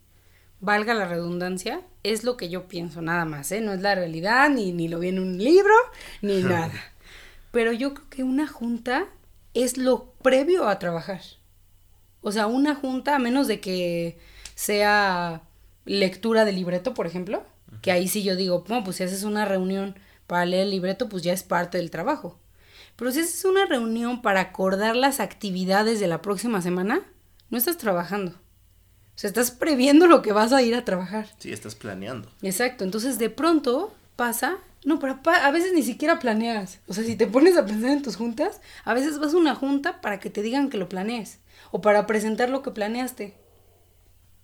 valga 0.60 0.94
la 0.94 1.08
redundancia, 1.08 1.82
es 2.04 2.24
lo 2.26 2.36
que 2.36 2.50
yo 2.50 2.68
pienso, 2.68 3.02
nada 3.02 3.24
más, 3.24 3.52
¿eh? 3.52 3.62
No 3.62 3.72
es 3.72 3.82
la 3.82 3.96
realidad, 3.96 4.50
ni, 4.50 4.74
ni 4.74 4.90
lo 4.90 5.00
vi 5.00 5.10
en 5.10 5.20
un 5.20 5.38
libro, 5.38 5.74
ni 6.22 6.42
nada. 6.44 6.74
Pero 7.52 7.72
yo 7.72 7.94
creo 7.94 8.10
que 8.10 8.24
una 8.24 8.48
junta 8.48 9.08
es 9.54 9.78
lo 9.78 10.14
previo 10.22 10.68
a 10.68 10.80
trabajar. 10.80 11.22
O 12.22 12.32
sea, 12.32 12.48
una 12.48 12.76
junta, 12.76 13.16
a 13.16 13.20
menos 13.20 13.48
de 13.48 13.62
que 13.62 14.18
sea 14.56 15.44
lectura 15.86 16.46
de 16.46 16.52
libreto, 16.52 16.94
por 16.94 17.08
ejemplo, 17.08 17.44
que 17.82 17.92
ahí 17.92 18.08
sí 18.08 18.24
yo 18.24 18.36
digo, 18.36 18.64
bueno, 18.68 18.84
pues 18.84 18.98
si 18.98 19.04
haces 19.04 19.24
una 19.24 19.46
reunión 19.46 19.96
para 20.28 20.46
leer 20.46 20.64
el 20.64 20.72
libreto, 20.72 21.10
pues 21.10 21.24
ya 21.24 21.34
es 21.34 21.44
parte 21.44 21.78
del 21.78 21.92
trabajo. 21.92 22.40
Pero 22.96 23.12
si 23.12 23.22
haces 23.22 23.46
una 23.46 23.66
reunión 23.66 24.22
para 24.22 24.42
acordar 24.42 24.96
las 24.96 25.20
actividades 25.20 26.00
de 26.00 26.08
la 26.08 26.22
próxima 26.22 26.62
semana, 26.62 27.02
no 27.50 27.58
estás 27.58 27.78
trabajando. 27.78 28.32
O 28.32 29.20
sea, 29.20 29.28
estás 29.28 29.52
previendo 29.52 30.08
lo 30.08 30.22
que 30.22 30.32
vas 30.32 30.54
a 30.54 30.62
ir 30.62 30.76
a 30.76 30.86
trabajar. 30.86 31.28
Sí, 31.38 31.52
estás 31.52 31.76
planeando. 31.76 32.32
Exacto, 32.42 32.84
entonces 32.84 33.20
de 33.20 33.30
pronto 33.30 33.94
pasa, 34.16 34.58
no, 34.86 35.00
pero 35.00 35.20
a 35.26 35.52
veces 35.52 35.74
ni 35.74 35.84
siquiera 35.84 36.20
planeas. 36.20 36.80
O 36.88 36.94
sea, 36.94 37.04
si 37.04 37.16
te 37.16 37.28
pones 37.28 37.56
a 37.58 37.66
pensar 37.66 37.92
en 37.92 38.02
tus 38.02 38.16
juntas, 38.16 38.60
a 38.84 38.94
veces 38.94 39.20
vas 39.20 39.34
a 39.34 39.38
una 39.38 39.56
junta 39.56 40.02
para 40.02 40.20
que 40.20 40.30
te 40.30 40.42
digan 40.42 40.70
que 40.70 40.78
lo 40.78 40.90
planees 40.90 41.40
o 41.72 41.82
para 41.82 42.08
presentar 42.08 42.50
lo 42.50 42.64
que 42.64 42.72
planeaste. 42.72 43.36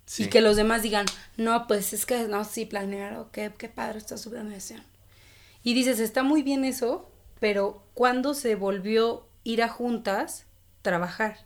Sí. 0.06 0.24
Y 0.24 0.26
que 0.26 0.40
los 0.40 0.56
demás 0.56 0.82
digan, 0.82 1.06
no, 1.36 1.66
pues 1.66 1.92
es 1.92 2.06
que 2.06 2.26
no, 2.26 2.44
sí, 2.44 2.64
planearon, 2.64 3.28
qué, 3.32 3.52
qué 3.56 3.68
padre 3.68 3.98
está 3.98 4.18
su 4.18 4.30
planeación. 4.30 4.82
Y 5.62 5.74
dices, 5.74 6.00
está 6.00 6.22
muy 6.22 6.42
bien 6.42 6.64
eso, 6.64 7.09
pero 7.40 7.82
¿cuándo 7.94 8.34
se 8.34 8.54
volvió 8.54 9.26
ir 9.42 9.62
a 9.62 9.68
juntas 9.68 10.46
trabajar? 10.82 11.38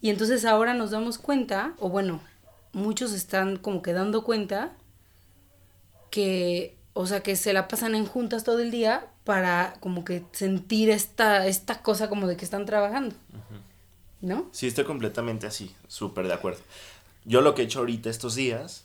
Y 0.00 0.10
entonces 0.10 0.44
ahora 0.44 0.74
nos 0.74 0.92
damos 0.92 1.18
cuenta, 1.18 1.74
o 1.80 1.88
bueno, 1.88 2.20
muchos 2.72 3.12
están 3.12 3.56
como 3.56 3.82
que 3.82 3.92
dando 3.92 4.22
cuenta 4.22 4.76
que, 6.10 6.76
o 6.92 7.06
sea, 7.06 7.20
que 7.20 7.34
se 7.34 7.52
la 7.52 7.66
pasan 7.66 7.94
en 7.94 8.06
juntas 8.06 8.44
todo 8.44 8.60
el 8.60 8.70
día 8.70 9.08
para 9.24 9.74
como 9.80 10.04
que 10.04 10.24
sentir 10.32 10.90
esta, 10.90 11.46
esta 11.46 11.82
cosa 11.82 12.08
como 12.08 12.26
de 12.26 12.36
que 12.36 12.44
están 12.44 12.66
trabajando. 12.66 13.16
¿No? 14.20 14.48
Sí, 14.52 14.66
estoy 14.66 14.84
completamente 14.84 15.46
así, 15.46 15.74
súper 15.86 16.26
de 16.26 16.34
acuerdo. 16.34 16.60
Yo 17.24 17.40
lo 17.40 17.54
que 17.54 17.62
he 17.62 17.64
hecho 17.66 17.80
ahorita 17.80 18.10
estos 18.10 18.34
días 18.34 18.84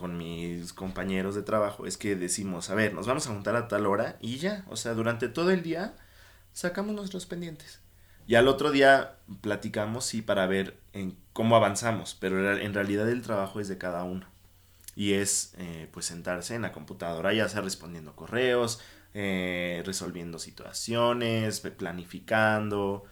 con 0.00 0.16
mis 0.16 0.72
compañeros 0.72 1.34
de 1.34 1.42
trabajo 1.42 1.86
es 1.86 1.98
que 1.98 2.16
decimos, 2.16 2.70
a 2.70 2.74
ver, 2.74 2.94
nos 2.94 3.06
vamos 3.06 3.26
a 3.26 3.30
juntar 3.30 3.54
a 3.54 3.68
tal 3.68 3.84
hora 3.84 4.16
y 4.22 4.38
ya, 4.38 4.64
o 4.70 4.76
sea, 4.76 4.94
durante 4.94 5.28
todo 5.28 5.50
el 5.50 5.62
día 5.62 5.94
sacamos 6.54 6.94
nuestros 6.94 7.26
pendientes. 7.26 7.80
Y 8.26 8.36
al 8.36 8.48
otro 8.48 8.70
día 8.70 9.16
platicamos, 9.42 10.06
sí, 10.06 10.22
para 10.22 10.46
ver 10.46 10.78
en 10.94 11.18
cómo 11.34 11.54
avanzamos, 11.54 12.16
pero 12.18 12.58
en 12.58 12.72
realidad 12.72 13.10
el 13.10 13.20
trabajo 13.20 13.60
es 13.60 13.68
de 13.68 13.76
cada 13.76 14.04
uno. 14.04 14.26
Y 14.96 15.12
es, 15.12 15.52
eh, 15.58 15.88
pues, 15.92 16.06
sentarse 16.06 16.54
en 16.54 16.62
la 16.62 16.72
computadora, 16.72 17.34
ya 17.34 17.48
sea 17.48 17.60
respondiendo 17.60 18.16
correos, 18.16 18.80
eh, 19.12 19.82
resolviendo 19.84 20.38
situaciones, 20.38 21.60
planificando, 21.60 23.04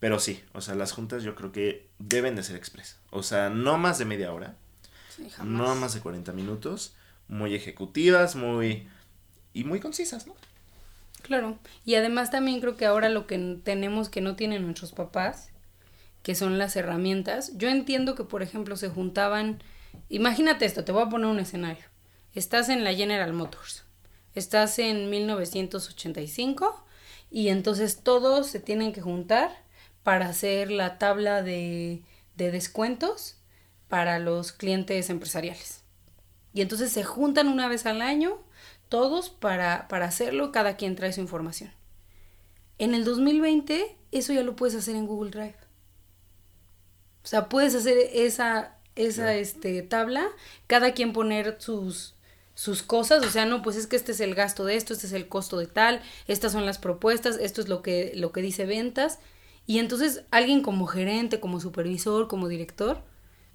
pero 0.00 0.18
sí, 0.18 0.42
o 0.54 0.62
sea, 0.62 0.74
las 0.74 0.92
juntas 0.92 1.22
yo 1.22 1.34
creo 1.34 1.52
que 1.52 1.88
deben 1.98 2.36
de 2.36 2.42
ser 2.42 2.56
express. 2.56 2.98
O 3.10 3.22
sea, 3.22 3.50
no 3.50 3.76
más 3.76 3.98
de 3.98 4.06
media 4.06 4.32
hora, 4.32 4.56
Sí, 5.16 5.28
no 5.44 5.74
más 5.74 5.94
de 5.94 6.00
40 6.00 6.32
minutos, 6.32 6.94
muy 7.28 7.54
ejecutivas, 7.54 8.36
muy... 8.36 8.88
y 9.52 9.64
muy 9.64 9.80
concisas, 9.80 10.26
¿no? 10.26 10.34
Claro. 11.22 11.58
Y 11.84 11.94
además 11.94 12.30
también 12.30 12.60
creo 12.60 12.76
que 12.76 12.86
ahora 12.86 13.08
lo 13.08 13.26
que 13.26 13.60
tenemos 13.62 14.08
que 14.08 14.20
no 14.20 14.36
tienen 14.36 14.64
nuestros 14.64 14.92
papás, 14.92 15.50
que 16.22 16.34
son 16.34 16.58
las 16.58 16.76
herramientas. 16.76 17.56
Yo 17.56 17.68
entiendo 17.68 18.14
que, 18.14 18.24
por 18.24 18.42
ejemplo, 18.42 18.76
se 18.76 18.88
juntaban. 18.88 19.62
Imagínate 20.08 20.64
esto, 20.64 20.84
te 20.84 20.92
voy 20.92 21.02
a 21.02 21.08
poner 21.08 21.26
un 21.26 21.38
escenario. 21.40 21.84
Estás 22.34 22.68
en 22.68 22.84
la 22.84 22.94
General 22.94 23.32
Motors. 23.32 23.84
Estás 24.34 24.78
en 24.78 25.10
1985 25.10 26.84
y 27.30 27.48
entonces 27.48 28.02
todos 28.02 28.46
se 28.46 28.60
tienen 28.60 28.92
que 28.92 29.02
juntar 29.02 29.50
para 30.02 30.28
hacer 30.28 30.70
la 30.70 30.98
tabla 30.98 31.42
de, 31.42 32.02
de 32.36 32.50
descuentos 32.50 33.36
para 33.92 34.18
los 34.18 34.52
clientes 34.52 35.10
empresariales. 35.10 35.82
Y 36.54 36.62
entonces 36.62 36.90
se 36.90 37.04
juntan 37.04 37.46
una 37.46 37.68
vez 37.68 37.84
al 37.84 38.00
año 38.00 38.38
todos 38.88 39.28
para, 39.28 39.86
para 39.88 40.06
hacerlo, 40.06 40.50
cada 40.50 40.78
quien 40.78 40.96
trae 40.96 41.12
su 41.12 41.20
información. 41.20 41.70
En 42.78 42.94
el 42.94 43.04
2020 43.04 43.98
eso 44.12 44.32
ya 44.32 44.42
lo 44.42 44.56
puedes 44.56 44.76
hacer 44.76 44.96
en 44.96 45.06
Google 45.06 45.30
Drive. 45.30 45.56
O 47.22 47.26
sea, 47.26 47.50
puedes 47.50 47.74
hacer 47.74 47.98
esa, 48.14 48.78
esa 48.96 49.34
este, 49.34 49.82
tabla, 49.82 50.26
cada 50.68 50.92
quien 50.92 51.12
poner 51.12 51.56
sus, 51.60 52.14
sus 52.54 52.82
cosas, 52.82 53.22
o 53.26 53.28
sea, 53.28 53.44
no, 53.44 53.60
pues 53.60 53.76
es 53.76 53.86
que 53.86 53.96
este 53.96 54.12
es 54.12 54.20
el 54.20 54.34
gasto 54.34 54.64
de 54.64 54.76
esto, 54.76 54.94
este 54.94 55.06
es 55.06 55.12
el 55.12 55.28
costo 55.28 55.58
de 55.58 55.66
tal, 55.66 56.00
estas 56.28 56.52
son 56.52 56.64
las 56.64 56.78
propuestas, 56.78 57.36
esto 57.38 57.60
es 57.60 57.68
lo 57.68 57.82
que, 57.82 58.12
lo 58.16 58.32
que 58.32 58.40
dice 58.40 58.64
ventas. 58.64 59.18
Y 59.66 59.80
entonces 59.80 60.24
alguien 60.30 60.62
como 60.62 60.86
gerente, 60.86 61.40
como 61.40 61.60
supervisor, 61.60 62.26
como 62.26 62.48
director, 62.48 63.11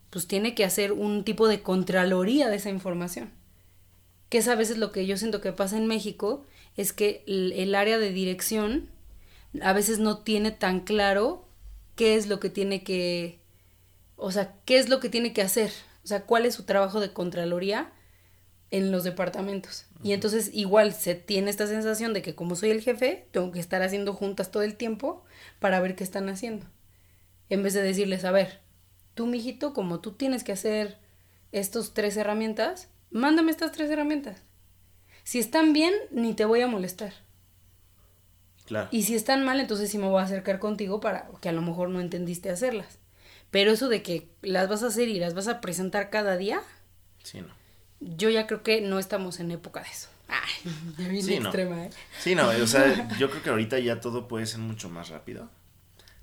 pues 0.09 0.27
tiene 0.27 0.55
que 0.55 0.65
hacer 0.65 0.91
un 0.91 1.23
tipo 1.23 1.47
de 1.47 1.61
contraloría 1.61 2.49
de 2.49 2.55
esa 2.55 2.69
información. 2.69 3.31
Que 4.29 4.39
es 4.39 4.47
a 4.47 4.55
veces 4.55 4.77
lo 4.77 4.91
que 4.91 5.05
yo 5.05 5.17
siento 5.17 5.41
que 5.41 5.53
pasa 5.53 5.77
en 5.77 5.87
México, 5.87 6.45
es 6.75 6.93
que 6.93 7.23
el, 7.27 7.53
el 7.53 7.75
área 7.75 7.97
de 7.97 8.11
dirección 8.11 8.89
a 9.61 9.73
veces 9.73 9.99
no 9.99 10.19
tiene 10.19 10.51
tan 10.51 10.81
claro 10.81 11.47
qué 11.95 12.15
es 12.15 12.27
lo 12.27 12.39
que 12.39 12.49
tiene 12.49 12.83
que, 12.83 13.39
o 14.15 14.31
sea, 14.31 14.55
qué 14.65 14.77
es 14.77 14.89
lo 14.89 14.99
que 14.99 15.09
tiene 15.09 15.33
que 15.33 15.41
hacer, 15.41 15.71
o 16.03 16.07
sea, 16.07 16.23
cuál 16.23 16.45
es 16.45 16.55
su 16.55 16.63
trabajo 16.63 16.99
de 16.99 17.11
contraloría 17.11 17.91
en 18.69 18.91
los 18.91 19.03
departamentos. 19.03 19.85
Y 20.03 20.13
entonces 20.13 20.51
igual 20.53 20.93
se 20.93 21.15
tiene 21.15 21.49
esta 21.49 21.67
sensación 21.67 22.13
de 22.13 22.21
que 22.21 22.35
como 22.35 22.55
soy 22.55 22.69
el 22.71 22.81
jefe, 22.81 23.27
tengo 23.31 23.51
que 23.51 23.59
estar 23.59 23.81
haciendo 23.81 24.13
juntas 24.13 24.51
todo 24.51 24.63
el 24.63 24.75
tiempo 24.75 25.23
para 25.59 25.79
ver 25.79 25.95
qué 25.95 26.03
están 26.03 26.29
haciendo. 26.29 26.65
En 27.49 27.63
vez 27.63 27.73
de 27.73 27.81
decirles, 27.81 28.25
a 28.25 28.31
ver, 28.31 28.59
tú, 29.17 29.25
mijito, 29.27 29.73
como 29.73 29.99
tú 29.99 30.13
tienes 30.13 30.45
que 30.45 30.53
hacer 30.53 30.97
estos 31.51 31.93
tres 31.93 32.15
herramientas, 32.15 32.87
mándame 33.11 33.51
estas 33.51 33.73
tres 33.73 33.89
herramientas. 33.91 34.41
Si 35.25 35.39
están 35.39 35.73
bien, 35.73 35.93
ni 36.11 36.33
te 36.33 36.45
voy 36.45 36.61
a 36.61 36.67
molestar. 36.67 37.11
Claro. 38.65 38.87
Y 38.91 39.03
si 39.03 39.15
están 39.15 39.43
mal, 39.43 39.59
entonces 39.59 39.89
sí 39.91 39.97
me 39.97 40.07
voy 40.07 40.21
a 40.21 40.25
acercar 40.25 40.59
contigo 40.59 40.99
para 41.01 41.27
que 41.41 41.49
a 41.49 41.53
lo 41.53 41.61
mejor 41.61 41.89
no 41.89 41.99
entendiste 42.01 42.49
hacerlas. 42.49 42.99
Pero 43.51 43.71
eso 43.71 43.87
de 43.89 44.03
que 44.03 44.29
las 44.41 44.67
vas 44.69 44.83
a 44.83 44.87
hacer 44.87 45.07
y 45.09 45.19
las 45.19 45.33
vas 45.33 45.47
a 45.47 45.61
presentar 45.61 46.09
cada 46.09 46.37
día, 46.37 46.61
Sí, 47.23 47.39
no. 47.41 47.47
yo 47.99 48.29
ya 48.29 48.45
creo 48.47 48.63
que 48.63 48.81
no 48.81 48.99
estamos 48.99 49.39
en 49.39 49.51
época 49.51 49.81
de 49.81 49.89
eso. 49.89 50.09
Ay, 50.27 50.71
ya 50.97 51.21
Sí, 51.23 51.39
no. 51.39 51.45
extrema, 51.47 51.85
¿eh? 51.85 51.89
Sí, 52.19 52.35
no, 52.35 52.47
o 52.49 52.67
sea, 52.67 53.07
yo 53.19 53.29
creo 53.29 53.41
que 53.41 53.49
ahorita 53.49 53.79
ya 53.79 54.01
todo 54.01 54.27
puede 54.27 54.45
ser 54.45 54.59
mucho 54.59 54.89
más 54.89 55.07
rápido. 55.09 55.49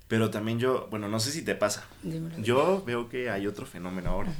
Pero 0.07 0.29
también 0.29 0.59
yo, 0.59 0.87
bueno, 0.91 1.07
no 1.07 1.19
sé 1.19 1.31
si 1.31 1.41
te 1.41 1.55
pasa. 1.55 1.87
Dímelo. 2.03 2.37
Yo 2.37 2.83
veo 2.85 3.09
que 3.09 3.29
hay 3.29 3.47
otro 3.47 3.65
fenómeno 3.65 4.11
ahora. 4.11 4.33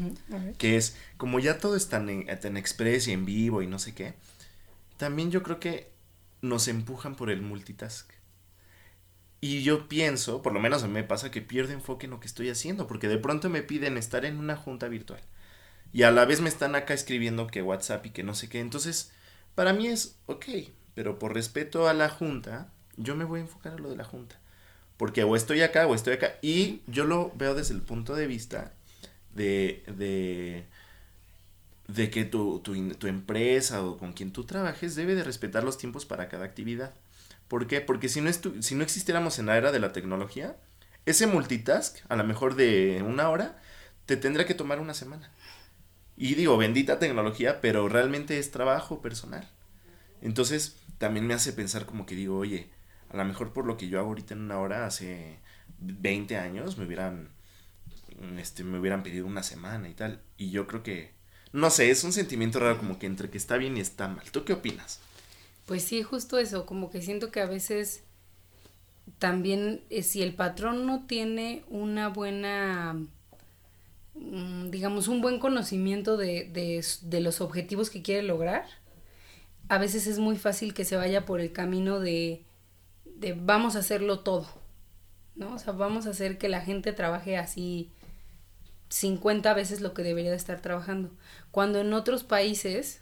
Que 0.58 0.78
es, 0.78 0.96
como 1.18 1.40
ya 1.40 1.58
todo 1.58 1.76
es 1.76 1.90
tan, 1.90 2.10
en, 2.10 2.40
tan 2.40 2.58
express 2.58 3.08
y 3.08 3.14
en 3.14 3.26
vivo 3.26 3.62
y 3.62 3.68
no 3.68 3.80
sé 3.80 3.96
qué, 3.96 4.14
también 4.98 5.32
yo 5.32 5.42
creo 5.42 5.60
que 5.60 5.92
nos 6.42 6.68
empujan 6.68 7.16
por 7.16 7.32
el 7.32 7.42
multitask. 7.42 8.12
Y 9.42 9.64
yo 9.64 9.88
pienso, 9.88 10.42
por 10.42 10.54
lo 10.54 10.60
menos 10.60 10.84
a 10.84 10.88
mí 10.88 10.94
me 10.94 11.04
pasa, 11.04 11.32
que 11.32 11.42
pierdo 11.42 11.74
enfoque 11.74 12.06
en 12.06 12.12
lo 12.12 12.20
que 12.20 12.28
estoy 12.28 12.50
haciendo, 12.50 12.88
porque 12.88 13.08
de 13.08 13.18
pronto 13.18 13.50
me 13.50 13.64
piden 13.64 13.98
estar 13.98 14.26
en 14.26 14.38
una 14.38 14.56
junta 14.56 14.88
virtual. 14.88 15.22
Y 15.94 16.04
a 16.04 16.12
la 16.12 16.26
vez 16.26 16.42
me 16.42 16.50
están 16.50 16.76
acá 16.76 16.94
escribiendo 16.94 17.48
que 17.48 17.62
WhatsApp 17.62 18.06
y 18.06 18.10
que 18.10 18.24
no 18.24 18.34
sé 18.34 18.50
qué. 18.50 18.60
Entonces, 18.60 19.12
para 19.56 19.74
mí 19.74 19.88
es 19.88 20.18
ok, 20.26 20.46
pero 20.94 21.20
por 21.20 21.34
respeto 21.34 21.88
a 21.88 21.94
la 21.94 22.10
junta, 22.10 22.72
yo 22.98 23.16
me 23.16 23.26
voy 23.26 23.40
a 23.40 23.44
enfocar 23.44 23.74
a 23.74 23.78
lo 23.78 23.90
de 23.90 23.96
la 23.96 24.04
junta. 24.04 24.40
Porque 24.98 25.24
o 25.24 25.36
estoy 25.36 25.62
acá 25.62 25.88
o 25.88 25.96
estoy 25.96 26.14
acá. 26.14 26.36
Y 26.42 26.82
yo 26.88 27.06
lo 27.06 27.32
veo 27.36 27.54
desde 27.54 27.74
el 27.74 27.82
punto 27.82 28.16
de 28.16 28.28
vista 28.28 28.72
de, 29.34 29.84
de, 29.88 30.66
de 31.88 32.10
que 32.10 32.26
tu, 32.26 32.60
tu, 32.60 32.94
tu 32.94 33.08
empresa 33.08 33.84
o 33.84 33.98
con 33.98 34.14
quien 34.14 34.32
tú 34.32 34.46
trabajes 34.46 34.96
debe 34.96 35.16
de 35.16 35.24
respetar 35.24 35.64
los 35.64 35.78
tiempos 35.78 36.06
para 36.06 36.30
cada 36.30 36.46
actividad. 36.46 36.94
¿Por 37.48 37.68
qué? 37.68 37.82
Porque 37.82 38.10
si 38.10 38.22
no, 38.22 38.32
si 38.34 38.76
no 38.76 38.84
existiéramos 38.84 39.38
en 39.38 39.48
la 39.48 39.58
era 39.58 39.72
de 39.72 39.80
la 39.80 39.94
tecnología, 39.94 40.56
ese 41.06 41.28
multitask, 41.28 42.00
a 42.10 42.16
lo 42.16 42.24
mejor 42.24 42.56
de 42.56 43.04
una 43.06 43.30
hora, 43.30 43.62
te 44.06 44.18
tendrá 44.18 44.46
que 44.46 44.56
tomar 44.56 44.80
una 44.80 44.94
semana. 44.94 45.30
Y 46.18 46.36
digo, 46.36 46.58
bendita 46.58 46.98
tecnología, 46.98 47.62
pero 47.62 47.90
realmente 47.90 48.40
es 48.40 48.52
trabajo 48.52 49.02
personal. 49.02 49.48
Entonces, 50.22 50.78
también 50.98 51.28
me 51.28 51.34
hace 51.34 51.54
pensar 51.54 51.86
como 51.86 52.06
que 52.06 52.16
digo, 52.16 52.38
oye, 52.38 52.70
a 53.10 53.18
lo 53.18 53.26
mejor 53.26 53.54
por 53.54 53.66
lo 53.66 53.78
que 53.78 53.88
yo 53.88 54.00
hago 54.00 54.10
ahorita 54.10 54.34
en 54.34 54.42
una 54.42 54.60
hora, 54.60 54.86
hace 54.86 55.40
20 55.80 56.38
años 56.38 56.78
me 56.78 56.86
hubieran, 56.86 57.30
este, 58.38 58.64
me 58.64 58.80
hubieran 58.80 59.04
pedido 59.04 59.26
una 59.26 59.44
semana 59.44 59.90
y 59.90 59.94
tal. 59.94 60.22
Y 60.38 60.52
yo 60.52 60.68
creo 60.68 60.84
que, 60.84 61.12
no 61.54 61.70
sé, 61.70 61.90
es 61.92 62.04
un 62.04 62.14
sentimiento 62.14 62.60
raro 62.60 62.78
como 62.78 63.00
que 63.00 63.08
entre 63.08 63.30
que 63.30 63.38
está 63.38 63.58
bien 63.58 63.78
y 63.78 63.82
está 63.82 64.08
mal. 64.08 64.30
¿Tú 64.32 64.46
qué 64.46 64.54
opinas? 64.54 65.00
Pues 65.66 65.84
sí, 65.84 66.04
justo 66.04 66.38
eso, 66.38 66.66
como 66.66 66.90
que 66.90 67.02
siento 67.02 67.32
que 67.32 67.42
a 67.42 67.48
veces 67.48 68.04
también 69.20 69.82
eh, 69.90 70.04
si 70.04 70.22
el 70.22 70.34
patrón 70.34 70.86
no 70.86 71.06
tiene 71.06 71.64
una 71.70 72.10
buena, 72.10 72.96
mm, 74.14 74.70
digamos, 74.70 75.08
un 75.08 75.22
buen 75.22 75.40
conocimiento 75.40 76.18
de, 76.18 76.50
de, 77.02 77.20
los 77.20 77.42
objetivos 77.42 77.90
que 77.90 78.02
quiere 78.02 78.24
lograr, 78.24 78.66
a 79.68 79.78
veces 79.80 80.08
es 80.08 80.20
muy 80.20 80.38
fácil 80.38 80.74
que 80.74 80.86
se 80.86 80.98
vaya 80.98 81.26
por 81.26 81.40
el 81.40 81.52
camino 81.52 82.00
de, 82.00 82.45
vamos 83.34 83.76
a 83.76 83.80
hacerlo 83.80 84.20
todo, 84.20 84.48
¿no? 85.36 85.56
O 85.56 85.60
sea, 85.60 85.74
vamos 85.74 86.08
a 86.08 86.12
hacer 86.12 86.38
que 86.38 86.50
la 86.50 86.62
gente 86.62 86.94
trabaje 86.94 87.38
así 87.38 87.92
50 88.90 89.54
veces 89.54 89.82
lo 89.82 89.94
que 89.94 90.04
debería 90.04 90.32
de 90.32 90.38
estar 90.38 90.62
trabajando. 90.62 91.12
Cuando 91.52 91.80
en 91.80 91.94
otros 91.94 92.24
países 92.24 93.02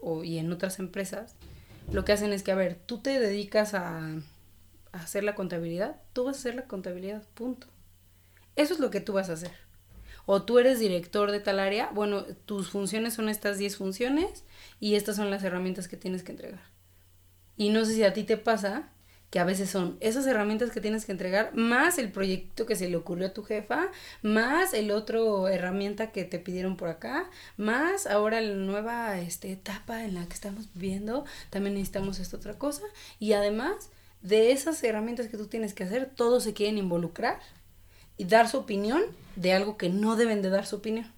o, 0.00 0.24
y 0.24 0.38
en 0.38 0.52
otras 0.52 0.78
empresas, 0.78 1.34
lo 1.90 2.04
que 2.04 2.12
hacen 2.12 2.32
es 2.32 2.42
que, 2.42 2.52
a 2.52 2.56
ver, 2.56 2.78
tú 2.86 2.98
te 2.98 3.18
dedicas 3.18 3.74
a, 3.74 3.98
a 4.92 4.98
hacer 4.98 5.24
la 5.24 5.34
contabilidad, 5.34 6.00
tú 6.12 6.24
vas 6.24 6.36
a 6.36 6.40
hacer 6.40 6.54
la 6.54 6.64
contabilidad, 6.64 7.22
punto. 7.34 7.66
Eso 8.56 8.74
es 8.74 8.80
lo 8.80 8.90
que 8.90 9.00
tú 9.00 9.12
vas 9.12 9.30
a 9.30 9.34
hacer. 9.34 9.52
O 10.24 10.42
tú 10.42 10.58
eres 10.58 10.80
director 10.80 11.30
de 11.30 11.40
tal 11.40 11.60
área, 11.60 11.90
bueno, 11.92 12.24
tus 12.46 12.68
funciones 12.68 13.14
son 13.14 13.28
estas 13.28 13.58
10 13.58 13.76
funciones 13.76 14.44
y 14.80 14.96
estas 14.96 15.16
son 15.16 15.30
las 15.30 15.44
herramientas 15.44 15.86
que 15.86 15.96
tienes 15.96 16.24
que 16.24 16.32
entregar. 16.32 16.62
Y 17.56 17.70
no 17.70 17.84
sé 17.84 17.94
si 17.94 18.02
a 18.02 18.12
ti 18.12 18.24
te 18.24 18.36
pasa 18.36 18.90
que 19.30 19.40
a 19.40 19.44
veces 19.44 19.70
son 19.70 19.96
esas 20.00 20.26
herramientas 20.26 20.70
que 20.70 20.80
tienes 20.80 21.04
que 21.04 21.12
entregar, 21.12 21.54
más 21.54 21.98
el 21.98 22.12
proyecto 22.12 22.64
que 22.64 22.76
se 22.76 22.88
le 22.88 22.96
ocurrió 22.96 23.26
a 23.26 23.32
tu 23.32 23.42
jefa, 23.42 23.90
más 24.22 24.72
el 24.72 24.90
otro 24.90 25.48
herramienta 25.48 26.12
que 26.12 26.24
te 26.24 26.38
pidieron 26.38 26.76
por 26.76 26.88
acá, 26.88 27.28
más 27.56 28.06
ahora 28.06 28.40
la 28.40 28.54
nueva 28.54 29.18
este, 29.18 29.52
etapa 29.52 30.04
en 30.04 30.14
la 30.14 30.26
que 30.26 30.34
estamos 30.34 30.68
viviendo, 30.74 31.24
también 31.50 31.74
necesitamos 31.74 32.20
esta 32.20 32.36
otra 32.36 32.58
cosa. 32.58 32.82
Y 33.18 33.32
además 33.32 33.90
de 34.22 34.52
esas 34.52 34.82
herramientas 34.82 35.28
que 35.28 35.36
tú 35.36 35.46
tienes 35.46 35.74
que 35.74 35.84
hacer, 35.84 36.10
todos 36.14 36.44
se 36.44 36.54
quieren 36.54 36.78
involucrar 36.78 37.40
y 38.16 38.24
dar 38.24 38.48
su 38.48 38.58
opinión 38.58 39.02
de 39.34 39.52
algo 39.52 39.76
que 39.76 39.88
no 39.88 40.16
deben 40.16 40.40
de 40.40 40.50
dar 40.50 40.66
su 40.66 40.76
opinión, 40.76 41.12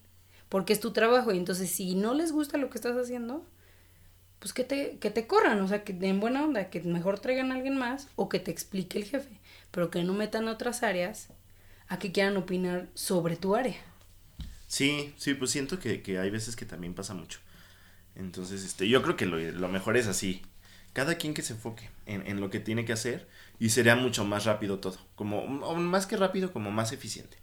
porque 0.48 0.72
es 0.72 0.80
tu 0.80 0.92
trabajo 0.92 1.32
y 1.32 1.38
entonces 1.38 1.70
si 1.70 1.94
no 1.94 2.14
les 2.14 2.32
gusta 2.32 2.58
lo 2.58 2.70
que 2.70 2.78
estás 2.78 2.96
haciendo, 2.96 3.44
pues 4.38 4.52
que 4.52 4.64
te, 4.64 4.98
que 4.98 5.10
te 5.10 5.26
corran, 5.26 5.60
o 5.60 5.68
sea, 5.68 5.84
que 5.84 5.92
den 5.92 6.20
buena 6.20 6.44
onda, 6.44 6.70
que 6.70 6.80
mejor 6.80 7.18
traigan 7.18 7.52
a 7.52 7.56
alguien 7.56 7.76
más 7.76 8.08
o 8.16 8.28
que 8.28 8.40
te 8.40 8.50
explique 8.50 8.98
el 8.98 9.04
jefe, 9.04 9.38
pero 9.70 9.90
que 9.90 10.02
no 10.04 10.12
metan 10.14 10.48
otras 10.48 10.82
áreas 10.82 11.28
a 11.88 11.98
que 11.98 12.12
quieran 12.12 12.36
opinar 12.36 12.88
sobre 12.94 13.36
tu 13.36 13.56
área. 13.56 13.76
Sí, 14.66 15.14
sí, 15.16 15.34
pues 15.34 15.50
siento 15.50 15.78
que, 15.78 16.02
que 16.02 16.18
hay 16.18 16.30
veces 16.30 16.54
que 16.54 16.66
también 16.66 16.94
pasa 16.94 17.14
mucho. 17.14 17.40
Entonces, 18.14 18.64
este, 18.64 18.88
yo 18.88 19.02
creo 19.02 19.16
que 19.16 19.26
lo, 19.26 19.38
lo 19.38 19.68
mejor 19.68 19.96
es 19.96 20.06
así. 20.06 20.42
Cada 20.92 21.14
quien 21.14 21.32
que 21.32 21.42
se 21.42 21.54
enfoque 21.54 21.90
en, 22.06 22.26
en, 22.26 22.40
lo 22.40 22.50
que 22.50 22.60
tiene 22.60 22.84
que 22.84 22.92
hacer 22.92 23.28
y 23.58 23.70
sería 23.70 23.96
mucho 23.96 24.24
más 24.24 24.44
rápido 24.44 24.78
todo. 24.78 24.98
Como, 25.14 25.46
más 25.46 26.06
que 26.06 26.16
rápido, 26.16 26.52
como 26.52 26.70
más 26.70 26.92
eficiente. 26.92 27.38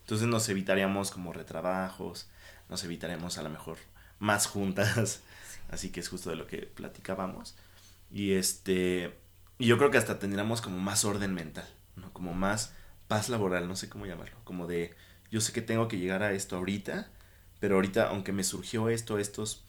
Entonces 0.00 0.28
nos 0.28 0.48
evitaríamos 0.48 1.10
como 1.10 1.32
retrabajos, 1.32 2.28
nos 2.68 2.84
evitaríamos 2.84 3.38
a 3.38 3.42
lo 3.42 3.50
mejor 3.50 3.78
más 4.18 4.46
juntas. 4.46 5.22
Así 5.72 5.90
que 5.90 6.00
es 6.00 6.08
justo 6.08 6.28
de 6.28 6.36
lo 6.36 6.46
que 6.46 6.58
platicábamos. 6.58 7.56
Y 8.10 8.32
este, 8.34 9.14
yo 9.58 9.78
creo 9.78 9.90
que 9.90 9.96
hasta 9.96 10.18
tendríamos 10.18 10.60
como 10.60 10.78
más 10.78 11.04
orden 11.06 11.32
mental, 11.32 11.66
¿no? 11.96 12.12
Como 12.12 12.34
más 12.34 12.74
paz 13.08 13.30
laboral, 13.30 13.66
no 13.66 13.74
sé 13.74 13.88
cómo 13.88 14.04
llamarlo. 14.04 14.36
Como 14.44 14.66
de, 14.66 14.94
yo 15.30 15.40
sé 15.40 15.52
que 15.54 15.62
tengo 15.62 15.88
que 15.88 15.98
llegar 15.98 16.22
a 16.22 16.32
esto 16.32 16.56
ahorita, 16.56 17.08
pero 17.58 17.76
ahorita, 17.76 18.10
aunque 18.10 18.32
me 18.32 18.44
surgió 18.44 18.90
esto, 18.90 19.18
estos, 19.18 19.64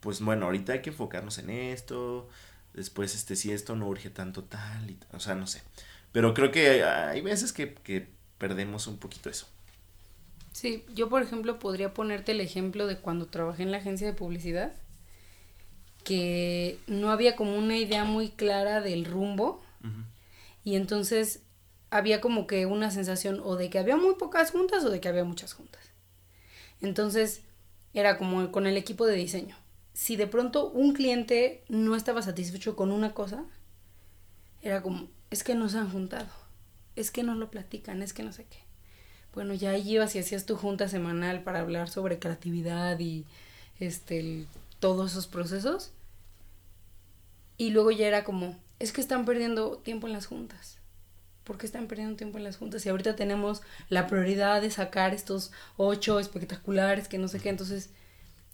pues 0.00 0.20
bueno, 0.20 0.46
ahorita 0.46 0.72
hay 0.72 0.82
que 0.82 0.90
enfocarnos 0.90 1.38
en 1.38 1.50
esto. 1.50 2.28
Después, 2.74 3.14
este, 3.14 3.36
si 3.36 3.52
esto 3.52 3.76
no 3.76 3.86
urge 3.86 4.10
tanto 4.10 4.42
tal, 4.42 4.90
y, 4.90 4.98
o 5.12 5.20
sea, 5.20 5.36
no 5.36 5.46
sé. 5.46 5.62
Pero 6.10 6.34
creo 6.34 6.50
que 6.50 6.82
hay 6.82 7.20
veces 7.20 7.52
que, 7.52 7.72
que 7.74 8.08
perdemos 8.38 8.88
un 8.88 8.98
poquito 8.98 9.30
eso. 9.30 9.46
Sí, 10.50 10.84
yo 10.92 11.08
por 11.08 11.22
ejemplo 11.22 11.60
podría 11.60 11.94
ponerte 11.94 12.32
el 12.32 12.40
ejemplo 12.40 12.88
de 12.88 12.98
cuando 12.98 13.26
trabajé 13.26 13.62
en 13.62 13.70
la 13.70 13.78
agencia 13.78 14.08
de 14.08 14.12
publicidad 14.12 14.72
que 16.06 16.78
no 16.86 17.10
había 17.10 17.34
como 17.34 17.58
una 17.58 17.76
idea 17.76 18.04
muy 18.04 18.28
clara 18.28 18.80
del 18.80 19.04
rumbo 19.04 19.60
uh 19.82 19.86
-huh. 19.88 20.04
y 20.62 20.76
entonces 20.76 21.40
había 21.90 22.20
como 22.20 22.46
que 22.46 22.64
una 22.64 22.92
sensación 22.92 23.40
o 23.42 23.56
de 23.56 23.70
que 23.70 23.80
había 23.80 23.96
muy 23.96 24.14
pocas 24.14 24.52
juntas 24.52 24.84
o 24.84 24.90
de 24.90 25.00
que 25.00 25.08
había 25.08 25.24
muchas 25.24 25.52
juntas. 25.52 25.82
Entonces 26.80 27.40
era 27.92 28.18
como 28.18 28.52
con 28.52 28.68
el 28.68 28.76
equipo 28.76 29.04
de 29.04 29.16
diseño. 29.16 29.56
Si 29.94 30.14
de 30.14 30.28
pronto 30.28 30.70
un 30.70 30.92
cliente 30.92 31.64
no 31.68 31.96
estaba 31.96 32.22
satisfecho 32.22 32.76
con 32.76 32.92
una 32.92 33.12
cosa, 33.12 33.44
era 34.62 34.82
como, 34.82 35.08
es 35.30 35.42
que 35.42 35.56
no 35.56 35.68
se 35.68 35.78
han 35.78 35.90
juntado, 35.90 36.28
es 36.94 37.10
que 37.10 37.24
no 37.24 37.34
lo 37.34 37.50
platican, 37.50 38.00
es 38.00 38.12
que 38.12 38.22
no 38.22 38.32
sé 38.32 38.44
qué. 38.48 38.58
Bueno, 39.34 39.54
ya 39.54 39.76
ibas 39.76 40.14
y 40.14 40.20
hacías 40.20 40.46
tu 40.46 40.54
junta 40.54 40.88
semanal 40.88 41.42
para 41.42 41.58
hablar 41.58 41.88
sobre 41.88 42.20
creatividad 42.20 42.96
y 43.00 43.24
este, 43.80 44.20
el, 44.20 44.46
todos 44.78 45.10
esos 45.10 45.26
procesos. 45.26 45.90
Y 47.56 47.70
luego 47.70 47.90
ya 47.90 48.06
era 48.06 48.24
como, 48.24 48.56
es 48.78 48.92
que 48.92 49.00
están 49.00 49.24
perdiendo 49.24 49.78
tiempo 49.78 50.06
en 50.06 50.12
las 50.12 50.26
juntas. 50.26 50.78
¿Por 51.44 51.58
qué 51.58 51.66
están 51.66 51.86
perdiendo 51.86 52.16
tiempo 52.16 52.38
en 52.38 52.44
las 52.44 52.56
juntas? 52.56 52.84
Y 52.84 52.88
ahorita 52.88 53.16
tenemos 53.16 53.62
la 53.88 54.08
prioridad 54.08 54.60
de 54.60 54.70
sacar 54.70 55.14
estos 55.14 55.52
ocho 55.76 56.18
espectaculares 56.18 57.08
que 57.08 57.18
no 57.18 57.28
sé 57.28 57.38
qué. 57.38 57.50
Entonces, 57.50 57.90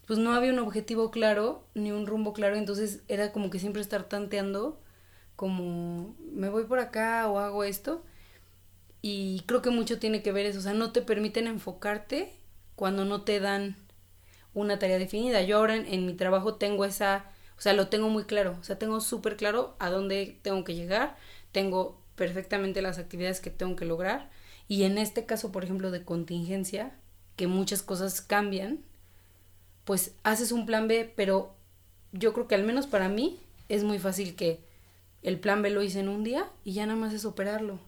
pues 0.07 0.19
no 0.19 0.35
había 0.35 0.53
un 0.53 0.59
objetivo 0.59 1.11
claro, 1.11 1.65
ni 1.75 1.91
un 1.91 2.07
rumbo 2.07 2.33
claro. 2.35 2.57
Entonces 2.57 3.01
era 3.09 3.33
como 3.33 3.51
que 3.51 3.59
siempre 3.59 3.81
estar 3.81 4.05
tanteando, 4.05 4.79
como, 5.37 6.15
me 6.33 6.51
voy 6.51 6.65
por 6.65 6.81
acá 6.81 7.29
o 7.29 7.39
hago 7.39 7.65
esto. 7.65 8.05
Y 9.01 9.43
creo 9.47 9.63
que 9.63 9.71
mucho 9.71 9.99
tiene 9.99 10.23
que 10.23 10.33
ver 10.33 10.47
eso. 10.47 10.59
O 10.59 10.63
sea, 10.63 10.75
no 10.75 10.93
te 10.93 11.03
permiten 11.03 11.47
enfocarte 11.47 12.35
cuando 12.77 13.05
no 13.05 13.23
te 13.23 13.41
dan 13.41 13.77
una 14.55 14.79
tarea 14.79 14.99
definida. 14.99 15.43
Yo 15.43 15.57
ahora 15.57 15.77
en, 15.77 15.87
en 15.87 16.07
mi 16.07 16.15
trabajo 16.15 16.57
tengo 16.57 16.85
esa 16.85 17.25
o 17.63 17.65
sea, 17.65 17.75
lo 17.75 17.87
tengo 17.87 18.09
muy 18.09 18.25
claro, 18.25 18.57
o 18.61 18.65
sea, 18.65 18.77
tengo 18.77 19.01
súper 19.01 19.37
claro 19.37 19.77
a 19.79 19.89
dónde 19.89 20.37
tengo 20.43 20.65
que 20.65 20.75
llegar, 20.75 21.17
tengo 21.53 21.97
perfectamente 22.17 22.83
las 22.83 22.99
actividades 22.99 23.39
que 23.39 23.51
tengo 23.51 23.77
que 23.77 23.85
lograr 23.85 24.31
y 24.67 24.83
en 24.83 24.99
este 24.99 25.27
caso, 25.27 25.53
por 25.53 25.63
ejemplo, 25.63 25.93
de 25.93 26.05
contingencia, 26.05 26.91
que 27.37 27.47
muchas 27.47 27.81
cosas 27.83 28.21
cambian, 28.21 28.81
pues 29.85 30.17
haces 30.25 30.51
un 30.51 30.67
plan 30.67 30.89
B, 30.89 31.13
pero 31.15 31.55
yo 32.11 32.33
creo 32.33 32.49
que 32.49 32.57
al 32.57 32.65
menos 32.65 32.89
para 32.89 33.09
mí 33.09 33.39
es 33.69 33.85
muy 33.85 34.01
fácil 34.01 34.35
que 34.35 34.65
el 35.23 35.39
plan 35.39 35.63
B 35.63 35.71
lo 35.71 35.85
hice 35.85 36.01
en 36.01 36.09
un 36.09 36.25
día 36.25 36.51
y 36.65 36.73
ya 36.73 36.87
nada 36.87 36.99
más 36.99 37.13
es 37.13 37.25
operarlo. 37.25 37.79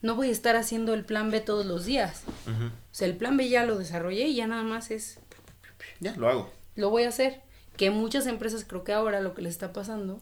No 0.00 0.14
voy 0.16 0.30
a 0.30 0.32
estar 0.32 0.56
haciendo 0.56 0.94
el 0.94 1.04
plan 1.04 1.30
B 1.30 1.42
todos 1.42 1.66
los 1.66 1.84
días. 1.84 2.22
Uh 2.46 2.52
-huh. 2.52 2.68
O 2.70 2.72
sea, 2.90 3.06
el 3.06 3.18
plan 3.18 3.36
B 3.36 3.50
ya 3.50 3.66
lo 3.66 3.76
desarrollé 3.76 4.28
y 4.28 4.36
ya 4.36 4.46
nada 4.46 4.62
más 4.62 4.90
es... 4.90 5.18
Ya, 6.00 6.16
lo 6.16 6.26
hago. 6.30 6.50
Lo 6.74 6.88
voy 6.88 7.02
a 7.02 7.10
hacer 7.10 7.49
que 7.80 7.90
muchas 7.90 8.26
empresas 8.26 8.66
creo 8.68 8.84
que 8.84 8.92
ahora 8.92 9.22
lo 9.22 9.32
que 9.32 9.40
les 9.40 9.52
está 9.52 9.72
pasando, 9.72 10.20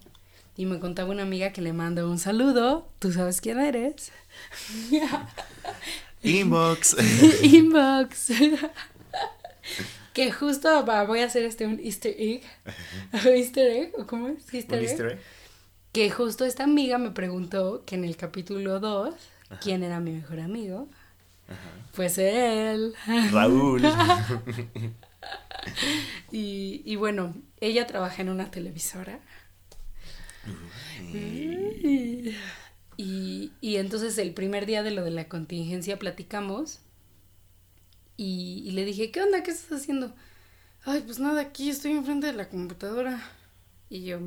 y 0.57 0.65
me 0.65 0.79
contaba 0.79 1.11
una 1.11 1.25
amiga 1.25 1.53
que 1.53 1.61
le 1.61 1.73
manda 1.73 2.07
un 2.07 2.21
saludo, 2.21 2.87
tú 3.01 3.11
sabes 3.13 3.41
quién 3.41 3.59
eres. 3.59 4.13
Inbox. 6.23 6.95
Inbox. 7.43 8.31
que 10.13 10.31
justo 10.31 10.85
voy 10.85 11.19
a 11.19 11.25
hacer 11.25 11.43
este 11.43 11.67
un 11.67 11.81
easter 11.81 12.15
egg. 12.17 12.45
easter 13.25 13.67
egg, 13.67 13.93
¿o 13.99 14.07
cómo 14.07 14.29
es? 14.29 14.55
Easter, 14.55 14.79
¿Un 14.79 14.85
egg? 14.85 14.91
easter 14.91 15.07
egg? 15.15 15.21
Que 15.91 16.11
justo 16.11 16.45
esta 16.45 16.63
amiga 16.63 16.97
me 16.99 17.11
preguntó 17.11 17.83
que 17.85 17.97
en 17.97 18.05
el 18.05 18.17
capítulo 18.17 18.79
2, 18.79 19.17
¿quién 19.61 19.83
era 19.83 19.99
mi 19.99 20.13
mejor 20.13 20.39
amigo? 20.39 20.87
Ajá. 21.49 21.59
Pues 21.97 22.19
él. 22.19 22.95
Raúl. 23.33 23.83
y, 26.33 26.83
y, 26.85 26.97
bueno, 26.97 27.35
ella 27.61 27.87
trabaja 27.87 28.23
en 28.23 28.29
una 28.29 28.51
televisora. 28.51 29.21
Y, 32.97 33.53
y, 33.61 33.77
entonces 33.77 34.19
el 34.19 34.35
primer 34.35 34.67
día 34.67 34.83
de 34.83 34.91
lo 34.91 35.05
de 35.05 35.13
la 35.13 35.29
contingencia 35.29 35.99
platicamos 35.99 36.81
y, 38.17 38.65
y, 38.67 38.73
le 38.73 38.85
dije, 38.85 39.13
¿qué 39.13 39.23
onda? 39.23 39.43
¿Qué 39.43 39.53
estás 39.53 39.81
haciendo? 39.81 40.13
Ay, 40.85 41.03
pues 41.03 41.21
nada, 41.21 41.41
aquí 41.41 41.71
estoy 41.71 41.93
enfrente 41.93 42.27
de 42.27 42.33
la 42.33 42.49
computadora. 42.49 43.23
Y 43.89 44.05
yo... 44.05 44.19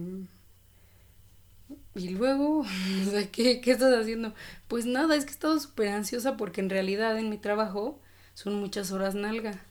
Y 1.95 2.09
luego, 2.09 2.59
o 3.07 3.09
sea, 3.09 3.29
¿qué, 3.31 3.61
¿qué 3.61 3.71
estás 3.71 3.93
haciendo? 3.93 4.33
Pues 4.67 4.85
nada, 4.85 5.15
es 5.15 5.25
que 5.25 5.31
he 5.31 5.33
estado 5.33 5.59
súper 5.59 5.89
ansiosa 5.89 6.37
porque 6.37 6.61
en 6.61 6.69
realidad 6.69 7.17
en 7.17 7.29
mi 7.29 7.37
trabajo 7.37 7.99
son 8.33 8.55
muchas 8.55 8.91
horas 8.91 9.15
nalga. 9.15 9.61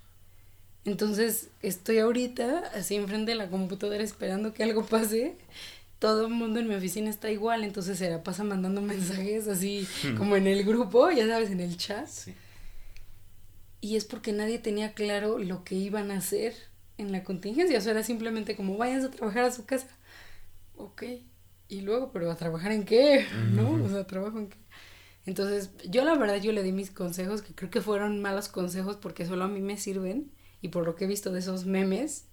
Entonces 0.84 1.48
estoy 1.62 1.98
ahorita 1.98 2.70
así 2.74 2.94
enfrente 2.94 3.32
de 3.32 3.36
la 3.36 3.48
computadora 3.48 4.02
esperando 4.02 4.52
que 4.52 4.62
algo 4.62 4.84
pase. 4.84 5.36
Todo 5.98 6.26
el 6.26 6.32
mundo 6.32 6.60
en 6.60 6.68
mi 6.68 6.74
oficina 6.74 7.10
está 7.10 7.30
igual, 7.30 7.62
entonces 7.62 7.98
se 7.98 8.08
la 8.08 8.22
pasa 8.22 8.42
mandando 8.42 8.80
mensajes 8.80 9.46
así 9.48 9.86
como 10.16 10.34
en 10.36 10.46
el 10.46 10.64
grupo, 10.64 11.10
ya 11.10 11.26
sabes, 11.26 11.50
en 11.50 11.60
el 11.60 11.76
chat. 11.76 12.06
Sí. 12.06 12.34
Y 13.82 13.96
es 13.96 14.06
porque 14.06 14.32
nadie 14.32 14.58
tenía 14.58 14.94
claro 14.94 15.38
lo 15.38 15.62
que 15.62 15.74
iban 15.74 16.10
a 16.10 16.18
hacer 16.18 16.54
en 16.96 17.12
la 17.12 17.22
contingencia. 17.22 17.78
O 17.78 17.80
sea, 17.82 17.92
era 17.92 18.02
simplemente 18.02 18.56
como 18.56 18.76
vayan 18.78 19.04
a 19.04 19.10
trabajar 19.10 19.44
a 19.44 19.52
su 19.52 19.66
casa. 19.66 19.88
Ok. 20.76 21.02
Y 21.68 21.82
luego, 21.82 22.12
pero 22.12 22.30
a 22.30 22.36
trabajar 22.36 22.72
en 22.72 22.84
qué? 22.84 23.26
¿No? 23.52 23.72
O 23.84 23.88
sea, 23.88 24.06
trabajo 24.06 24.38
en 24.38 24.48
qué. 24.48 24.58
Entonces, 25.26 25.70
yo 25.88 26.04
la 26.04 26.16
verdad, 26.16 26.40
yo 26.40 26.52
le 26.52 26.62
di 26.62 26.72
mis 26.72 26.90
consejos, 26.90 27.42
que 27.42 27.54
creo 27.54 27.70
que 27.70 27.82
fueron 27.82 28.22
malos 28.22 28.48
consejos 28.48 28.96
porque 28.96 29.26
solo 29.26 29.44
a 29.44 29.48
mí 29.48 29.60
me 29.60 29.76
sirven 29.76 30.30
y 30.60 30.68
por 30.68 30.84
lo 30.84 30.94
que 30.94 31.04
he 31.04 31.08
visto 31.08 31.30
de 31.30 31.40
esos 31.40 31.64
memes, 31.64 32.26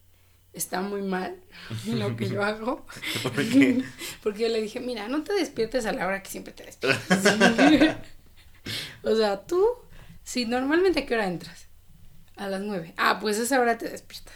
está 0.54 0.82
muy 0.82 1.02
mal 1.02 1.36
lo 1.86 2.16
que 2.16 2.28
yo 2.28 2.44
hago. 2.44 2.86
¿Por 3.24 3.36
qué? 3.36 3.84
Porque 4.24 4.44
yo 4.44 4.50
le 4.50 4.62
dije, 4.62 4.80
mira, 4.80 5.08
no 5.08 5.24
te 5.24 5.34
despiertes 5.34 5.86
a 5.86 5.94
la 5.94 6.08
hora 6.08 6.22
que 6.24 6.30
siempre 6.30 6.54
te 6.54 6.66
despiertes. 6.66 7.24
o 9.04 9.16
sea, 9.16 9.46
tú, 9.46 9.66
si 10.24 10.46
normalmente 10.46 11.02
a 11.02 11.06
qué 11.06 11.14
hora 11.14 11.28
entras? 11.28 11.68
A 12.36 12.48
las 12.50 12.62
nueve. 12.62 12.94
Ah, 12.98 13.20
pues 13.20 13.40
a 13.40 13.44
esa 13.44 13.60
hora 13.60 13.78
te 13.78 13.90
despiertas. 13.90 14.36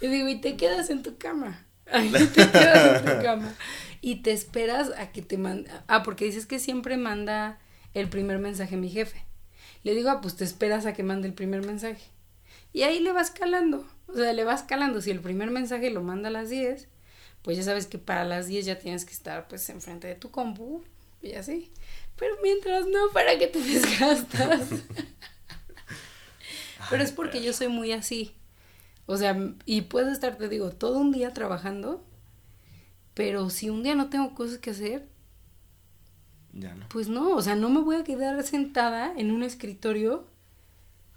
y 0.00 0.06
digo, 0.06 0.28
y 0.28 0.40
te 0.40 0.56
quedas 0.56 0.90
en 0.90 1.02
tu 1.02 1.16
cama. 1.16 1.64
te 1.86 2.50
quedas 2.50 3.02
en 3.02 3.16
tu 3.16 3.22
cama. 3.22 3.54
Y 4.00 4.16
te 4.16 4.32
esperas 4.32 4.90
a 4.98 5.10
que 5.10 5.22
te 5.22 5.38
mande. 5.38 5.70
Ah, 5.86 6.02
porque 6.02 6.26
dices 6.26 6.44
que 6.44 6.58
siempre 6.58 6.98
manda 6.98 7.58
el 7.94 8.08
primer 8.08 8.38
mensaje 8.38 8.76
mi 8.76 8.90
jefe. 8.90 9.24
Le 9.82 9.94
digo, 9.94 10.10
ah, 10.10 10.20
pues 10.20 10.36
te 10.36 10.44
esperas 10.44 10.86
a 10.86 10.92
que 10.92 11.02
mande 11.02 11.28
el 11.28 11.34
primer 11.34 11.64
mensaje. 11.64 12.04
Y 12.72 12.82
ahí 12.82 13.00
le 13.00 13.12
vas 13.12 13.30
calando. 13.30 13.86
O 14.06 14.14
sea, 14.14 14.32
le 14.32 14.44
vas 14.44 14.62
calando. 14.62 15.00
Si 15.00 15.10
el 15.10 15.20
primer 15.20 15.50
mensaje 15.50 15.90
lo 15.90 16.02
manda 16.02 16.28
a 16.28 16.32
las 16.32 16.50
10, 16.50 16.88
pues 17.42 17.56
ya 17.56 17.62
sabes 17.62 17.86
que 17.86 17.98
para 17.98 18.24
las 18.24 18.46
10 18.46 18.66
ya 18.66 18.78
tienes 18.78 19.04
que 19.04 19.12
estar 19.12 19.48
pues 19.48 19.68
enfrente 19.70 20.06
de 20.06 20.14
tu 20.14 20.30
compu 20.30 20.82
y 21.22 21.32
así. 21.32 21.72
Pero 22.16 22.36
mientras 22.42 22.86
no, 22.86 23.10
para 23.12 23.38
que 23.38 23.46
te 23.46 23.60
desgastas. 23.60 24.68
Pero 26.90 27.02
es 27.02 27.12
porque 27.12 27.42
yo 27.42 27.52
soy 27.52 27.68
muy 27.68 27.92
así. 27.92 28.34
O 29.06 29.16
sea, 29.16 29.36
y 29.64 29.82
puedo 29.82 30.10
estar, 30.10 30.36
te 30.36 30.48
digo, 30.48 30.70
todo 30.70 30.98
un 30.98 31.12
día 31.12 31.32
trabajando, 31.32 32.04
pero 33.14 33.48
si 33.48 33.70
un 33.70 33.82
día 33.82 33.94
no 33.94 34.10
tengo 34.10 34.34
cosas 34.34 34.58
que 34.58 34.70
hacer, 34.70 35.08
Ya 36.52 36.74
no. 36.74 36.86
pues 36.88 37.08
no, 37.08 37.30
o 37.36 37.42
sea, 37.42 37.54
no 37.56 37.68
me 37.68 37.80
voy 37.80 37.96
a 37.96 38.04
quedar 38.04 38.42
sentada 38.42 39.12
en 39.16 39.30
un 39.30 39.42
escritorio 39.42 40.26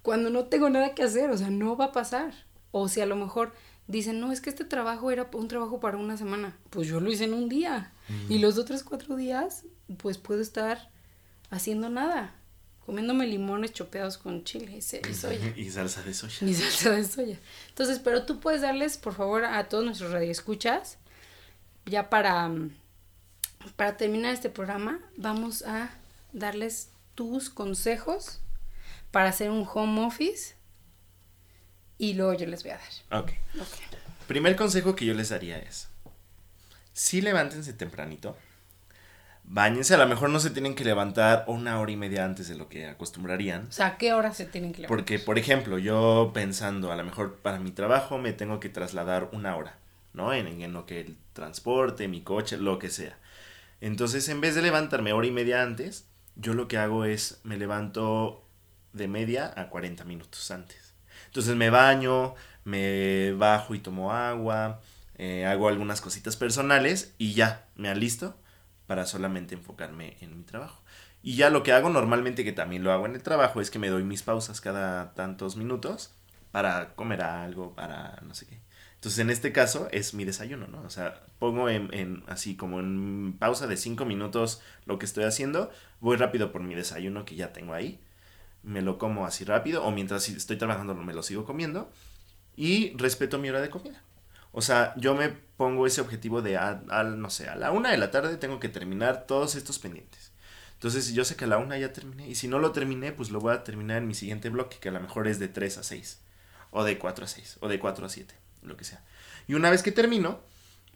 cuando 0.01 0.29
no 0.29 0.45
tengo 0.45 0.69
nada 0.69 0.93
que 0.95 1.03
hacer, 1.03 1.29
o 1.29 1.37
sea, 1.37 1.49
no 1.49 1.75
va 1.77 1.85
a 1.85 1.91
pasar. 1.91 2.33
O 2.71 2.87
si 2.87 3.01
a 3.01 3.05
lo 3.05 3.15
mejor 3.15 3.53
dicen, 3.87 4.19
no, 4.19 4.31
es 4.31 4.41
que 4.41 4.49
este 4.49 4.65
trabajo 4.65 5.11
era 5.11 5.29
un 5.33 5.47
trabajo 5.47 5.79
para 5.79 5.97
una 5.97 6.17
semana, 6.17 6.55
pues 6.69 6.87
yo 6.87 6.99
lo 6.99 7.11
hice 7.11 7.25
en 7.25 7.33
un 7.33 7.49
día. 7.49 7.91
Y 8.29 8.39
los 8.39 8.57
otros 8.57 8.83
cuatro 8.83 9.15
días, 9.15 9.63
pues 9.97 10.17
puedo 10.17 10.41
estar 10.41 10.89
haciendo 11.49 11.89
nada, 11.89 12.33
comiéndome 12.85 13.25
limones 13.27 13.71
chopeados 13.73 14.17
con 14.17 14.43
chile 14.43 14.75
y, 14.77 14.81
se- 14.81 15.01
y 15.09 15.13
soya. 15.13 15.53
Y 15.55 15.69
salsa 15.69 16.01
de 16.03 16.13
soya. 16.13 16.35
Ni 16.41 16.53
salsa 16.53 16.91
de 16.91 17.03
soya. 17.05 17.39
Entonces, 17.69 17.99
pero 17.99 18.25
tú 18.25 18.39
puedes 18.39 18.61
darles, 18.61 18.97
por 18.97 19.13
favor, 19.13 19.45
a 19.45 19.63
todos 19.69 19.85
nuestros 19.85 20.11
radioescuchas, 20.11 20.97
ya 21.85 22.09
para, 22.09 22.47
mm, 22.49 22.71
para 23.75 23.97
terminar 23.97 24.33
este 24.33 24.49
programa, 24.49 24.99
vamos 25.17 25.61
a 25.63 25.89
darles 26.33 26.89
tus 27.15 27.49
consejos 27.49 28.39
para 29.11 29.29
hacer 29.29 29.49
un 29.49 29.67
home 29.71 30.05
office 30.05 30.55
y 31.97 32.13
luego 32.13 32.33
yo 32.33 32.47
les 32.47 32.63
voy 32.63 32.71
a 32.71 32.77
dar. 33.09 33.21
Ok. 33.23 33.31
Ok. 33.59 33.67
Primer 34.27 34.55
consejo 34.55 34.95
que 34.95 35.05
yo 35.05 35.13
les 35.13 35.29
daría 35.29 35.57
es, 35.59 35.89
sí 36.93 37.21
levántense 37.21 37.73
tempranito, 37.73 38.37
bañense, 39.43 39.93
a 39.95 39.97
lo 39.97 40.07
mejor 40.07 40.29
no 40.29 40.39
se 40.39 40.51
tienen 40.51 40.73
que 40.75 40.85
levantar 40.85 41.43
una 41.47 41.79
hora 41.79 41.91
y 41.91 41.97
media 41.97 42.23
antes 42.23 42.47
de 42.47 42.55
lo 42.55 42.69
que 42.69 42.87
acostumbrarían, 42.87 43.67
O 43.67 43.71
sea, 43.71 43.87
¿a 43.87 43.97
qué 43.97 44.13
hora 44.13 44.33
se 44.33 44.45
tienen 44.45 44.71
que 44.71 44.83
levantar? 44.83 44.97
porque 44.97 45.19
por 45.19 45.37
ejemplo, 45.37 45.77
yo 45.77 46.31
pensando, 46.33 46.91
a 46.91 46.95
lo 46.95 47.03
mejor 47.03 47.35
para 47.37 47.59
mi 47.59 47.71
trabajo 47.71 48.17
me 48.19 48.31
tengo 48.31 48.59
que 48.61 48.69
trasladar 48.69 49.29
una 49.33 49.55
hora, 49.57 49.75
¿no? 50.13 50.33
En, 50.33 50.47
en 50.47 50.71
lo 50.71 50.85
que 50.85 51.01
el 51.01 51.17
transporte, 51.33 52.07
mi 52.07 52.21
coche, 52.21 52.55
lo 52.57 52.79
que 52.79 52.89
sea. 52.89 53.17
Entonces, 53.81 54.29
en 54.29 54.41
vez 54.41 54.55
de 54.55 54.61
levantarme 54.61 55.11
hora 55.11 55.27
y 55.27 55.31
media 55.31 55.63
antes, 55.63 56.07
yo 56.35 56.53
lo 56.53 56.67
que 56.67 56.77
hago 56.77 57.05
es 57.05 57.41
me 57.43 57.57
levanto 57.57 58.47
de 58.93 59.07
media 59.07 59.53
a 59.55 59.69
40 59.69 60.05
minutos 60.05 60.51
antes. 60.51 60.93
Entonces 61.25 61.55
me 61.55 61.69
baño, 61.69 62.35
me 62.63 63.33
bajo 63.33 63.75
y 63.75 63.79
tomo 63.79 64.11
agua, 64.11 64.81
eh, 65.15 65.45
hago 65.45 65.67
algunas 65.67 66.01
cositas 66.01 66.35
personales 66.35 67.15
y 67.17 67.33
ya, 67.33 67.67
me 67.75 67.89
alisto 67.89 68.37
para 68.87 69.05
solamente 69.05 69.55
enfocarme 69.55 70.17
en 70.21 70.37
mi 70.37 70.43
trabajo. 70.43 70.81
Y 71.23 71.35
ya 71.35 71.49
lo 71.49 71.63
que 71.63 71.71
hago 71.71 71.89
normalmente, 71.89 72.43
que 72.43 72.51
también 72.51 72.83
lo 72.83 72.91
hago 72.91 73.05
en 73.05 73.15
el 73.15 73.23
trabajo, 73.23 73.61
es 73.61 73.71
que 73.71 73.79
me 73.79 73.89
doy 73.89 74.03
mis 74.03 74.23
pausas 74.23 74.59
cada 74.61 75.13
tantos 75.13 75.55
minutos 75.55 76.13
para 76.51 76.95
comer 76.95 77.21
algo, 77.21 77.75
para 77.75 78.19
no 78.23 78.33
sé 78.33 78.47
qué. 78.47 78.59
Entonces, 79.01 79.19
en 79.19 79.31
este 79.31 79.51
caso 79.51 79.87
es 79.91 80.13
mi 80.13 80.25
desayuno, 80.25 80.67
¿no? 80.67 80.83
O 80.83 80.89
sea, 80.91 81.23
pongo 81.39 81.69
en, 81.69 81.91
en- 81.93 82.23
así 82.27 82.55
como 82.55 82.79
en 82.79 83.35
pausa 83.39 83.65
de 83.67 83.77
cinco 83.77 84.05
minutos 84.05 84.61
lo 84.85 84.99
que 84.99 85.05
estoy 85.05 85.23
haciendo, 85.23 85.71
voy 86.01 86.17
rápido 86.17 86.51
por 86.51 86.61
mi 86.61 86.75
desayuno 86.75 87.25
que 87.25 87.35
ya 87.35 87.51
tengo 87.51 87.73
ahí, 87.73 87.99
me 88.63 88.81
lo 88.81 88.97
como 88.99 89.25
así 89.25 89.45
rápido, 89.45 89.83
o 89.85 89.91
mientras 89.91 90.29
estoy 90.29 90.57
trabajando 90.57 90.95
me 90.95 91.13
lo 91.13 91.23
sigo 91.23 91.45
comiendo, 91.45 91.91
y 92.55 92.95
respeto 92.97 93.39
mi 93.39 93.49
hora 93.49 93.61
de 93.61 93.69
comida. 93.69 94.03
O 94.51 94.61
sea, 94.61 94.93
yo 94.97 95.15
me 95.15 95.29
pongo 95.29 95.87
ese 95.87 96.01
objetivo 96.01 96.41
de, 96.41 96.57
a, 96.57 96.83
a, 96.89 97.03
no 97.03 97.29
sé, 97.29 97.47
a 97.49 97.55
la 97.55 97.71
una 97.71 97.91
de 97.91 97.97
la 97.97 98.11
tarde 98.11 98.37
tengo 98.37 98.59
que 98.59 98.69
terminar 98.69 99.25
todos 99.27 99.55
estos 99.55 99.79
pendientes. 99.79 100.31
Entonces, 100.73 101.13
yo 101.13 101.23
sé 101.25 101.35
que 101.35 101.45
a 101.45 101.47
la 101.47 101.57
una 101.59 101.77
ya 101.77 101.93
terminé, 101.93 102.27
y 102.27 102.35
si 102.35 102.47
no 102.47 102.59
lo 102.59 102.71
terminé, 102.71 103.11
pues 103.13 103.29
lo 103.31 103.39
voy 103.39 103.53
a 103.53 103.63
terminar 103.63 103.97
en 103.99 104.07
mi 104.07 104.15
siguiente 104.15 104.49
bloque, 104.49 104.77
que 104.79 104.89
a 104.89 104.91
lo 104.91 104.99
mejor 104.99 105.27
es 105.27 105.39
de 105.39 105.47
3 105.47 105.77
a 105.77 105.83
6, 105.83 106.21
o 106.71 106.83
de 106.83 106.97
4 106.97 107.25
a 107.25 107.27
6, 107.27 107.57
o 107.61 107.67
de 107.69 107.79
4 107.79 108.05
a 108.05 108.09
7, 108.09 108.35
lo 108.63 108.77
que 108.77 108.83
sea. 108.83 109.03
Y 109.47 109.53
una 109.55 109.69
vez 109.69 109.83
que 109.83 109.91
termino, 109.91 110.39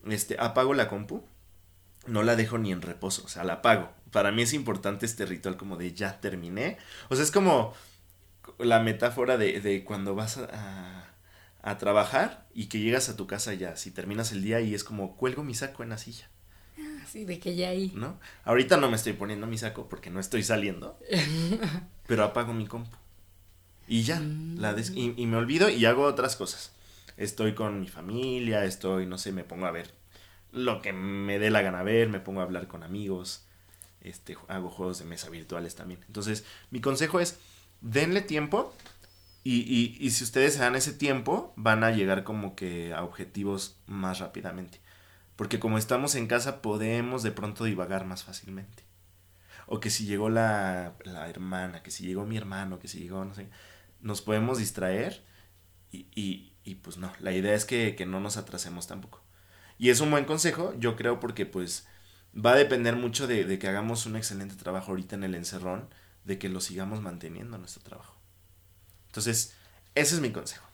este, 0.07 0.37
apago 0.39 0.73
la 0.73 0.87
compu, 0.87 1.23
no 2.07 2.23
la 2.23 2.35
dejo 2.35 2.57
ni 2.57 2.71
en 2.71 2.81
reposo, 2.81 3.23
o 3.25 3.27
sea, 3.29 3.43
la 3.43 3.53
apago. 3.53 3.91
Para 4.11 4.31
mí 4.31 4.43
es 4.43 4.53
importante 4.53 5.05
este 5.05 5.25
ritual 5.25 5.57
como 5.57 5.77
de 5.77 5.93
ya 5.93 6.19
terminé. 6.21 6.77
O 7.09 7.15
sea, 7.15 7.23
es 7.23 7.31
como 7.31 7.73
la 8.59 8.79
metáfora 8.79 9.37
de, 9.37 9.59
de 9.61 9.83
cuando 9.83 10.15
vas 10.15 10.37
a, 10.37 10.47
a, 11.63 11.71
a 11.71 11.77
trabajar 11.77 12.45
y 12.53 12.67
que 12.67 12.79
llegas 12.79 13.09
a 13.09 13.15
tu 13.15 13.27
casa 13.27 13.53
ya, 13.53 13.75
si 13.75 13.91
terminas 13.91 14.31
el 14.31 14.43
día 14.43 14.61
y 14.61 14.75
es 14.75 14.83
como 14.83 15.15
cuelgo 15.17 15.43
mi 15.43 15.55
saco 15.55 15.83
en 15.83 15.89
la 15.89 15.97
silla, 15.97 16.29
Así 17.03 17.23
de 17.25 17.39
que 17.39 17.55
ya 17.55 17.69
ahí. 17.69 17.91
¿no? 17.95 18.19
Ahorita 18.43 18.77
no 18.77 18.89
me 18.89 18.95
estoy 18.95 19.13
poniendo 19.13 19.47
mi 19.47 19.57
saco 19.57 19.87
porque 19.89 20.09
no 20.09 20.19
estoy 20.19 20.43
saliendo, 20.43 20.99
pero 22.07 22.23
apago 22.23 22.53
mi 22.53 22.67
compu. 22.67 22.97
Y 23.87 24.03
ya, 24.03 24.19
la 24.57 24.73
des- 24.73 24.91
y, 24.95 25.13
y 25.15 25.25
me 25.27 25.37
olvido 25.37 25.69
y 25.69 25.85
hago 25.85 26.03
otras 26.03 26.35
cosas. 26.35 26.71
Estoy 27.17 27.53
con 27.53 27.79
mi 27.79 27.87
familia, 27.87 28.65
estoy, 28.65 29.05
no 29.05 29.17
sé, 29.17 29.31
me 29.31 29.43
pongo 29.43 29.65
a 29.65 29.71
ver 29.71 29.93
lo 30.55 30.81
que 30.81 30.93
me 30.93 31.37
dé 31.37 31.49
la 31.51 31.61
gana 31.61 31.83
ver, 31.83 32.07
me 32.09 32.21
pongo 32.21 32.39
a 32.39 32.43
hablar 32.43 32.67
con 32.67 32.81
amigos, 32.81 33.45
este, 34.01 34.37
hago 34.47 34.69
juegos 34.69 34.99
de 34.99 35.05
mesa 35.05 35.29
virtuales 35.29 35.75
también. 35.75 35.99
Entonces, 36.07 36.45
mi 36.71 36.79
consejo 36.79 37.19
es, 37.19 37.37
denle 37.81 38.21
tiempo 38.21 38.73
y, 39.43 39.59
y, 39.61 39.97
y 39.99 40.11
si 40.11 40.23
ustedes 40.23 40.53
se 40.53 40.61
dan 40.61 40.75
ese 40.75 40.93
tiempo, 40.93 41.53
van 41.57 41.83
a 41.83 41.91
llegar 41.91 42.23
como 42.23 42.55
que 42.55 42.93
a 42.93 43.03
objetivos 43.03 43.77
más 43.85 44.19
rápidamente. 44.19 44.79
Porque 45.35 45.59
como 45.59 45.77
estamos 45.77 46.15
en 46.15 46.27
casa, 46.27 46.61
podemos 46.61 47.21
de 47.21 47.31
pronto 47.33 47.65
divagar 47.65 48.05
más 48.05 48.23
fácilmente. 48.23 48.83
O 49.67 49.81
que 49.81 49.89
si 49.89 50.05
llegó 50.05 50.29
la, 50.29 50.93
la 51.03 51.29
hermana, 51.29 51.83
que 51.83 51.91
si 51.91 52.05
llegó 52.05 52.25
mi 52.25 52.37
hermano, 52.37 52.79
que 52.79 52.87
si 52.87 52.99
llegó, 52.99 53.25
no 53.25 53.35
sé, 53.35 53.49
nos 53.99 54.21
podemos 54.21 54.59
distraer 54.59 55.21
y, 55.91 56.07
y, 56.15 56.54
y 56.65 56.75
pues 56.75 56.97
no, 56.97 57.13
la 57.19 57.31
idea 57.31 57.53
es 57.53 57.63
que, 57.63 57.95
que 57.95 58.05
no 58.05 58.19
nos 58.19 58.35
atrasemos 58.37 58.87
tampoco. 58.87 59.21
Y 59.77 59.89
es 59.91 59.99
un 60.01 60.11
buen 60.11 60.25
consejo, 60.25 60.73
yo 60.79 60.95
creo, 60.95 61.19
porque 61.19 61.45
pues 61.45 61.87
va 62.35 62.51
a 62.53 62.55
depender 62.55 62.95
mucho 62.95 63.27
de, 63.27 63.45
de 63.45 63.59
que 63.59 63.67
hagamos 63.67 64.05
un 64.05 64.15
excelente 64.15 64.55
trabajo 64.55 64.91
ahorita 64.91 65.15
en 65.15 65.23
el 65.23 65.35
encerrón, 65.35 65.87
de 66.25 66.39
que 66.39 66.49
lo 66.49 66.59
sigamos 66.59 67.01
manteniendo 67.01 67.57
nuestro 67.57 67.83
trabajo. 67.83 68.17
Entonces, 69.07 69.53
ese 69.93 70.15
es 70.15 70.21
mi 70.21 70.31
consejo. 70.31 70.65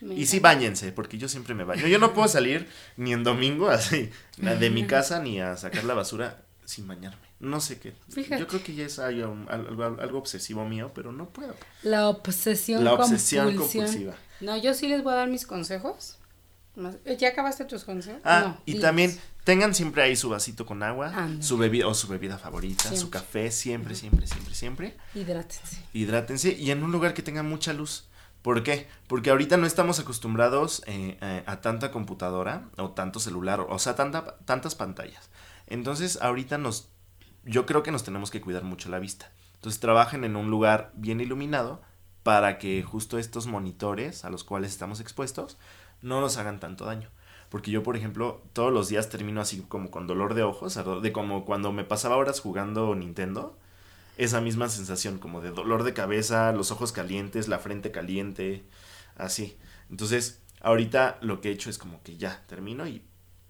Me 0.00 0.14
Y 0.14 0.26
sí, 0.26 0.40
bañense, 0.40 0.92
porque 0.92 1.16
yo 1.16 1.28
siempre 1.28 1.54
me 1.54 1.64
baño. 1.64 1.86
Yo 1.86 1.98
no 1.98 2.12
puedo 2.12 2.28
salir 2.28 2.68
ni 2.96 3.12
en 3.14 3.24
domingo 3.24 3.70
así, 3.70 4.10
de 4.36 4.70
mi 4.70 4.86
casa 4.86 5.20
ni 5.20 5.40
a 5.40 5.56
sacar 5.56 5.84
la 5.84 5.94
basura 5.94 6.42
sin 6.66 6.86
bañarme. 6.86 7.24
No 7.40 7.60
sé 7.60 7.78
qué. 7.78 7.94
Fíjate. 8.10 8.40
Yo 8.40 8.46
creo 8.46 8.62
que 8.62 8.74
ya 8.74 8.86
es 8.86 8.98
algo, 8.98 9.36
algo, 9.48 9.84
algo 9.84 10.18
obsesivo 10.18 10.66
mío, 10.66 10.92
pero 10.94 11.12
no 11.12 11.30
puedo. 11.30 11.54
La 11.82 12.08
obsesión 12.08 12.84
La 12.84 12.92
obsesión 12.94 13.46
compulsión. 13.46 13.84
compulsiva. 13.86 14.14
No, 14.40 14.56
yo 14.56 14.74
sí 14.74 14.88
les 14.88 15.02
voy 15.02 15.12
a 15.12 15.16
dar 15.16 15.28
mis 15.28 15.46
consejos. 15.46 16.18
Más- 16.76 16.96
¿Ya 17.18 17.28
acabaste 17.28 17.64
tus 17.64 17.84
consejos? 17.84 18.20
Ah, 18.24 18.40
No, 18.46 18.60
y 18.66 18.72
diles. 18.72 18.82
también 18.82 19.20
tengan 19.44 19.74
siempre 19.74 20.02
ahí 20.02 20.16
su 20.16 20.28
vasito 20.28 20.66
con 20.66 20.82
agua, 20.82 21.12
su 21.40 21.56
bebida 21.56 21.86
o 21.86 21.94
su 21.94 22.08
bebida 22.08 22.36
favorita, 22.36 22.88
su 22.88 22.96
Siempre. 22.96 23.20
café, 23.20 23.50
siempre, 23.52 23.94
siempre, 23.94 24.26
siempre, 24.26 24.54
siempre. 24.54 24.96
Hidrátense. 25.14 25.78
Hidrátense 25.92 26.52
y 26.52 26.70
en 26.72 26.82
un 26.82 26.90
lugar 26.90 27.14
que 27.14 27.22
tenga 27.22 27.42
mucha 27.44 27.72
luz. 27.72 28.08
¿Por 28.42 28.62
qué? 28.62 28.88
Porque 29.06 29.30
ahorita 29.30 29.56
no 29.56 29.66
estamos 29.66 30.00
acostumbrados 30.00 30.82
eh, 30.86 31.16
eh, 31.22 31.44
a 31.46 31.60
tanta 31.60 31.90
computadora 31.92 32.68
o 32.76 32.90
tanto 32.90 33.20
celular, 33.20 33.60
o 33.60 33.78
sea, 33.78 33.94
tanta, 33.94 34.36
tantas 34.44 34.74
pantallas. 34.74 35.30
Entonces, 35.66 36.18
ahorita 36.20 36.58
nos, 36.58 36.88
yo 37.44 37.64
creo 37.64 37.82
que 37.82 37.90
nos 37.92 38.02
tenemos 38.04 38.30
que 38.30 38.40
cuidar 38.42 38.64
mucho 38.64 38.90
la 38.90 38.98
vista. 38.98 39.30
Entonces, 39.54 39.80
trabajen 39.80 40.24
en 40.24 40.36
un 40.36 40.50
lugar 40.50 40.90
bien 40.94 41.20
iluminado 41.22 41.80
para 42.24 42.58
que 42.58 42.82
justo 42.82 43.18
estos 43.18 43.46
monitores 43.46 44.24
a 44.24 44.30
los 44.30 44.42
cuales 44.42 44.72
estamos 44.72 44.98
expuestos 44.98 45.56
no 46.02 46.20
nos 46.20 46.36
hagan 46.36 46.58
tanto 46.58 46.84
daño. 46.84 47.10
Porque 47.50 47.70
yo, 47.70 47.84
por 47.84 47.96
ejemplo, 47.96 48.42
todos 48.52 48.72
los 48.72 48.88
días 48.88 49.08
termino 49.10 49.40
así 49.40 49.60
como 49.68 49.92
con 49.92 50.08
dolor 50.08 50.34
de 50.34 50.42
ojos, 50.42 50.76
de 51.02 51.12
como 51.12 51.44
cuando 51.44 51.70
me 51.70 51.84
pasaba 51.84 52.16
horas 52.16 52.40
jugando 52.40 52.92
Nintendo 52.96 53.56
esa 54.16 54.40
misma 54.40 54.68
sensación 54.68 55.18
como 55.18 55.40
de 55.40 55.50
dolor 55.50 55.82
de 55.82 55.92
cabeza, 55.92 56.52
los 56.52 56.70
ojos 56.70 56.92
calientes, 56.92 57.48
la 57.48 57.58
frente 57.58 57.90
caliente, 57.90 58.64
así. 59.16 59.56
Entonces, 59.90 60.40
ahorita 60.60 61.18
lo 61.20 61.40
que 61.40 61.50
he 61.50 61.52
hecho 61.52 61.70
es 61.70 61.78
como 61.78 62.02
que 62.02 62.16
ya 62.16 62.42
termino 62.46 62.86
y 62.86 63.02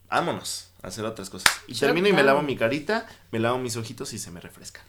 vámonos 0.09 0.71
a 0.83 0.89
hacer 0.89 1.05
otras 1.05 1.31
cosas. 1.31 1.53
Y 1.67 1.75
termino 1.75 2.09
y 2.09 2.13
me 2.13 2.23
lavo 2.23 2.43
mi 2.43 2.57
carita, 2.57 3.07
me 3.31 3.39
lavo 3.39 3.59
mis 3.59 3.77
ojitos 3.77 4.13
y 4.15 4.19
se 4.19 4.31
me 4.31 4.41
refrescan. 4.41 4.85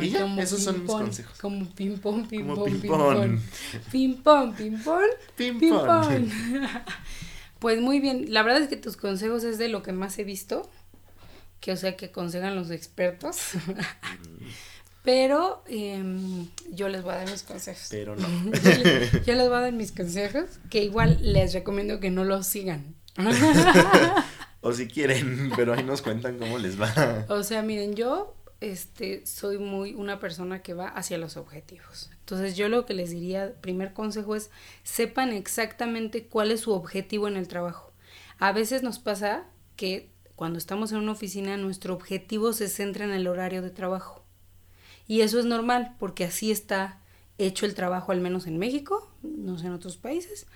Y 0.00 0.10
ya, 0.10 0.22
como 0.22 0.40
esos 0.40 0.62
son 0.62 0.82
mis 0.82 0.90
consejos. 0.90 1.38
Como 1.38 1.66
ping 1.70 1.98
pong, 1.98 2.26
ping 2.26 2.40
Como 2.40 2.54
pong, 2.54 2.80
ping 2.80 2.88
pong. 2.88 3.40
Ping 3.90 4.22
pong, 4.22 4.54
ping 4.54 4.78
pong, 4.78 5.10
Ping 5.36 5.58
pong. 5.58 6.30
Pues 7.58 7.80
muy 7.80 7.98
bien, 7.98 8.26
la 8.28 8.42
verdad 8.42 8.60
es 8.60 8.68
que 8.68 8.76
tus 8.76 8.98
consejos 8.98 9.42
es 9.42 9.56
de 9.56 9.68
lo 9.68 9.82
que 9.82 9.92
más 9.92 10.18
he 10.18 10.24
visto, 10.24 10.70
que 11.60 11.72
o 11.72 11.76
sea 11.78 11.96
que 11.96 12.06
aconsejan 12.06 12.56
los 12.56 12.70
expertos. 12.70 13.38
Pero 15.02 15.62
em, 15.66 16.48
yo 16.70 16.90
les 16.90 17.02
voy 17.02 17.14
a 17.14 17.16
dar 17.16 17.30
mis 17.30 17.42
consejos. 17.42 17.86
Pero 17.88 18.16
no. 18.16 18.28
yo, 18.52 18.84
les, 18.84 19.24
yo 19.24 19.34
les 19.34 19.48
voy 19.48 19.56
a 19.56 19.60
dar 19.60 19.72
mis 19.72 19.92
consejos, 19.92 20.44
que 20.68 20.84
igual 20.84 21.18
les 21.22 21.54
recomiendo 21.54 22.00
que 22.00 22.10
no 22.10 22.24
los 22.24 22.46
sigan. 22.46 22.94
O 24.60 24.72
si 24.72 24.86
quieren, 24.86 25.52
pero 25.56 25.74
ahí 25.74 25.84
nos 25.84 26.00
cuentan 26.02 26.38
cómo 26.38 26.58
les 26.58 26.80
va. 26.80 27.26
O 27.28 27.42
sea, 27.42 27.62
miren, 27.62 27.94
yo 27.94 28.34
este 28.70 29.26
soy 29.26 29.58
muy 29.58 29.94
una 29.94 30.18
persona 30.18 30.62
que 30.62 30.74
va 30.74 30.88
hacia 30.88 31.18
los 31.18 31.36
objetivos. 31.36 32.10
Entonces, 32.20 32.56
yo 32.56 32.68
lo 32.68 32.86
que 32.86 32.94
les 32.94 33.10
diría, 33.10 33.54
primer 33.60 33.92
consejo 33.92 34.34
es 34.34 34.50
sepan 34.82 35.32
exactamente 35.32 36.26
cuál 36.26 36.50
es 36.50 36.60
su 36.60 36.72
objetivo 36.72 37.28
en 37.28 37.36
el 37.36 37.48
trabajo. 37.48 37.92
A 38.38 38.52
veces 38.52 38.82
nos 38.82 38.98
pasa 38.98 39.46
que 39.76 40.10
cuando 40.36 40.58
estamos 40.58 40.92
en 40.92 40.98
una 40.98 41.12
oficina 41.12 41.56
nuestro 41.56 41.94
objetivo 41.94 42.52
se 42.52 42.68
centra 42.68 43.04
en 43.04 43.12
el 43.12 43.26
horario 43.26 43.62
de 43.62 43.70
trabajo. 43.70 44.24
Y 45.06 45.20
eso 45.20 45.38
es 45.38 45.44
normal, 45.44 45.94
porque 45.98 46.24
así 46.24 46.50
está 46.50 47.00
hecho 47.38 47.66
el 47.66 47.74
trabajo, 47.74 48.12
al 48.12 48.20
menos 48.20 48.46
en 48.46 48.58
México, 48.58 49.10
no 49.22 49.58
sé 49.58 49.66
en 49.66 49.72
otros 49.72 49.96
países, 49.96 50.46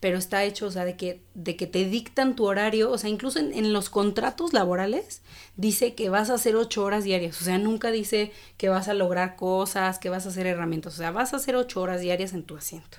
pero 0.00 0.18
está 0.18 0.44
hecho, 0.44 0.66
o 0.66 0.70
sea, 0.70 0.84
de 0.84 0.96
que, 0.96 1.22
de 1.34 1.56
que 1.56 1.66
te 1.66 1.84
dictan 1.84 2.36
tu 2.36 2.46
horario, 2.46 2.90
o 2.90 2.98
sea, 2.98 3.10
incluso 3.10 3.40
en, 3.40 3.72
los 3.72 3.90
contratos 3.90 4.52
laborales 4.52 5.22
dice 5.56 5.94
que 5.94 6.08
vas 6.08 6.30
a 6.30 6.34
hacer 6.34 6.54
ocho 6.54 6.84
horas 6.84 7.04
diarias, 7.04 7.40
o 7.40 7.44
sea, 7.44 7.58
nunca 7.58 7.90
dice 7.90 8.32
que 8.56 8.68
vas 8.68 8.88
a 8.88 8.94
lograr 8.94 9.34
cosas, 9.34 9.98
que 9.98 10.08
vas 10.08 10.26
a 10.26 10.28
hacer 10.28 10.46
herramientas, 10.46 10.94
o 10.94 10.96
sea, 10.98 11.10
vas 11.10 11.32
a 11.32 11.36
hacer 11.36 11.56
ocho 11.56 11.80
horas 11.80 12.00
diarias 12.00 12.32
en 12.32 12.44
tu 12.44 12.56
asiento. 12.56 12.98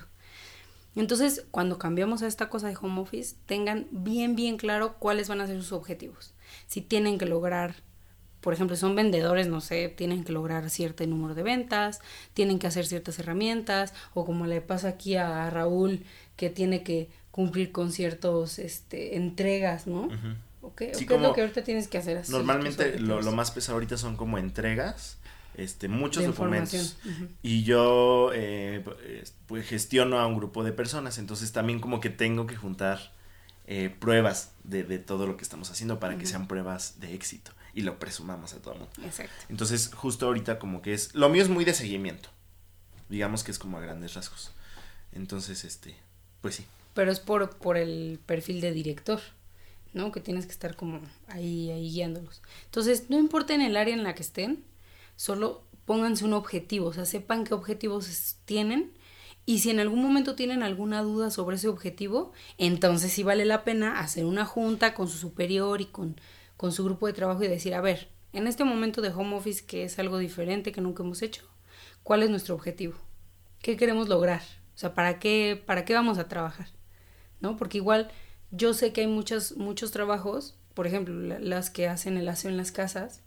Entonces, 0.96 1.46
cuando 1.50 1.78
cambiamos 1.78 2.22
a 2.22 2.26
esta 2.26 2.48
cosa 2.48 2.68
de 2.68 2.76
home 2.80 3.00
office, 3.00 3.36
tengan 3.46 3.86
bien, 3.90 4.34
bien 4.34 4.56
claro 4.56 4.96
cuáles 4.98 5.28
van 5.28 5.40
a 5.40 5.46
ser 5.46 5.56
sus 5.56 5.72
objetivos. 5.72 6.34
Si 6.66 6.80
tienen 6.80 7.16
que 7.16 7.26
lograr, 7.26 7.76
por 8.40 8.54
ejemplo, 8.54 8.76
son 8.76 8.96
vendedores, 8.96 9.46
no 9.46 9.60
sé, 9.60 9.88
tienen 9.88 10.24
que 10.24 10.32
lograr 10.32 10.68
cierto 10.68 11.06
número 11.06 11.34
de 11.34 11.44
ventas, 11.44 12.00
tienen 12.34 12.58
que 12.58 12.66
hacer 12.66 12.86
ciertas 12.86 13.18
herramientas, 13.20 13.94
o 14.14 14.24
como 14.26 14.46
le 14.46 14.60
pasa 14.62 14.88
aquí 14.88 15.14
a 15.14 15.48
Raúl, 15.48 16.04
que 16.40 16.48
tiene 16.48 16.82
que 16.82 17.10
cumplir 17.30 17.70
con 17.70 17.92
ciertos 17.92 18.58
este, 18.58 19.16
entregas, 19.16 19.86
¿no? 19.86 20.04
Ujú. 20.04 20.16
¿O 20.62 20.74
qué, 20.74 20.92
o 20.94 20.98
qué 20.98 21.14
es 21.16 21.20
lo 21.20 21.34
que 21.34 21.42
ahorita 21.42 21.62
tienes 21.64 21.86
que 21.86 21.98
hacer 21.98 22.16
así? 22.16 22.32
Normalmente 22.32 22.98
lo, 22.98 23.20
lo 23.20 23.32
más 23.32 23.50
pesado 23.50 23.74
ahorita 23.74 23.98
son 23.98 24.16
como 24.16 24.38
entregas, 24.38 25.18
este, 25.54 25.88
muchos 25.88 26.22
de 26.22 26.28
documentos. 26.28 26.96
Y 27.42 27.62
yo 27.64 28.30
eh, 28.32 28.82
pues 29.46 29.66
gestiono 29.66 30.18
a 30.18 30.26
un 30.26 30.34
grupo 30.34 30.64
de 30.64 30.72
personas, 30.72 31.18
entonces 31.18 31.52
también 31.52 31.78
como 31.78 32.00
que 32.00 32.08
tengo 32.08 32.46
que 32.46 32.56
juntar 32.56 33.12
eh, 33.66 33.94
pruebas 33.98 34.52
de, 34.64 34.84
de 34.84 34.98
todo 34.98 35.26
lo 35.26 35.36
que 35.36 35.42
estamos 35.42 35.70
haciendo 35.70 36.00
para 36.00 36.16
que 36.16 36.24
sean 36.24 36.48
pruebas 36.48 37.00
de 37.00 37.12
éxito 37.12 37.52
y 37.74 37.82
lo 37.82 37.98
presumamos 37.98 38.54
a 38.54 38.62
todo 38.62 38.72
el 38.72 38.80
mundo. 38.80 38.94
Exacto. 39.04 39.44
Entonces 39.50 39.90
justo 39.92 40.24
ahorita 40.24 40.58
como 40.58 40.80
que 40.80 40.94
es, 40.94 41.14
lo 41.14 41.28
mío 41.28 41.42
es 41.42 41.50
muy 41.50 41.66
de 41.66 41.74
seguimiento, 41.74 42.30
digamos 43.10 43.44
que 43.44 43.50
es 43.50 43.58
como 43.58 43.76
a 43.76 43.82
grandes 43.82 44.14
rasgos. 44.14 44.52
Entonces, 45.12 45.64
este, 45.64 45.96
pues 46.40 46.56
sí. 46.56 46.64
Pero 46.94 47.12
es 47.12 47.20
por, 47.20 47.56
por 47.56 47.76
el 47.76 48.18
perfil 48.26 48.60
de 48.60 48.72
director, 48.72 49.20
¿no? 49.92 50.12
Que 50.12 50.20
tienes 50.20 50.46
que 50.46 50.52
estar 50.52 50.76
como 50.76 51.00
ahí, 51.28 51.70
ahí 51.70 51.90
guiándolos. 51.90 52.42
Entonces, 52.64 53.10
no 53.10 53.18
importa 53.18 53.54
en 53.54 53.62
el 53.62 53.76
área 53.76 53.94
en 53.94 54.02
la 54.02 54.14
que 54.14 54.22
estén, 54.22 54.64
solo 55.16 55.62
pónganse 55.84 56.24
un 56.24 56.34
objetivo, 56.34 56.88
o 56.88 56.92
sea, 56.92 57.04
sepan 57.04 57.44
qué 57.44 57.54
objetivos 57.54 58.36
tienen 58.44 58.92
y 59.46 59.58
si 59.58 59.70
en 59.70 59.80
algún 59.80 60.02
momento 60.02 60.36
tienen 60.36 60.62
alguna 60.62 61.02
duda 61.02 61.30
sobre 61.30 61.56
ese 61.56 61.68
objetivo, 61.68 62.32
entonces 62.58 63.12
sí 63.12 63.22
vale 63.22 63.44
la 63.44 63.64
pena 63.64 63.98
hacer 63.98 64.24
una 64.24 64.44
junta 64.44 64.94
con 64.94 65.08
su 65.08 65.18
superior 65.18 65.80
y 65.80 65.86
con, 65.86 66.20
con 66.56 66.70
su 66.70 66.84
grupo 66.84 67.08
de 67.08 67.14
trabajo 67.14 67.42
y 67.42 67.48
decir, 67.48 67.74
a 67.74 67.80
ver, 67.80 68.08
en 68.32 68.46
este 68.46 68.62
momento 68.62 69.00
de 69.00 69.08
home 69.08 69.34
office, 69.34 69.64
que 69.66 69.82
es 69.82 69.98
algo 69.98 70.18
diferente 70.18 70.70
que 70.70 70.80
nunca 70.80 71.02
hemos 71.02 71.22
hecho, 71.22 71.42
¿cuál 72.04 72.22
es 72.22 72.30
nuestro 72.30 72.54
objetivo? 72.54 72.94
¿Qué 73.60 73.76
queremos 73.76 74.08
lograr? 74.08 74.42
O 74.80 74.82
sea, 74.82 74.94
¿para 74.94 75.18
qué, 75.18 75.62
para 75.66 75.84
qué 75.84 75.92
vamos 75.92 76.16
a 76.16 76.26
trabajar? 76.26 76.68
¿No? 77.40 77.58
Porque 77.58 77.76
igual 77.76 78.10
yo 78.50 78.72
sé 78.72 78.94
que 78.94 79.02
hay 79.02 79.08
muchos, 79.08 79.58
muchos 79.58 79.90
trabajos, 79.90 80.56
por 80.72 80.86
ejemplo, 80.86 81.14
la- 81.14 81.38
las 81.38 81.68
que 81.68 81.86
hacen 81.86 82.16
el 82.16 82.26
aseo 82.30 82.50
en 82.50 82.56
las 82.56 82.72
casas, 82.72 83.20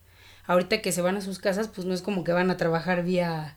ahorita 0.47 0.81
que 0.81 0.91
se 0.91 1.03
van 1.03 1.15
a 1.15 1.21
sus 1.21 1.37
casas, 1.37 1.67
pues 1.67 1.85
no 1.85 1.93
es 1.93 2.01
como 2.01 2.23
que 2.23 2.31
van 2.31 2.49
a 2.49 2.57
trabajar 2.57 3.03
vía 3.03 3.55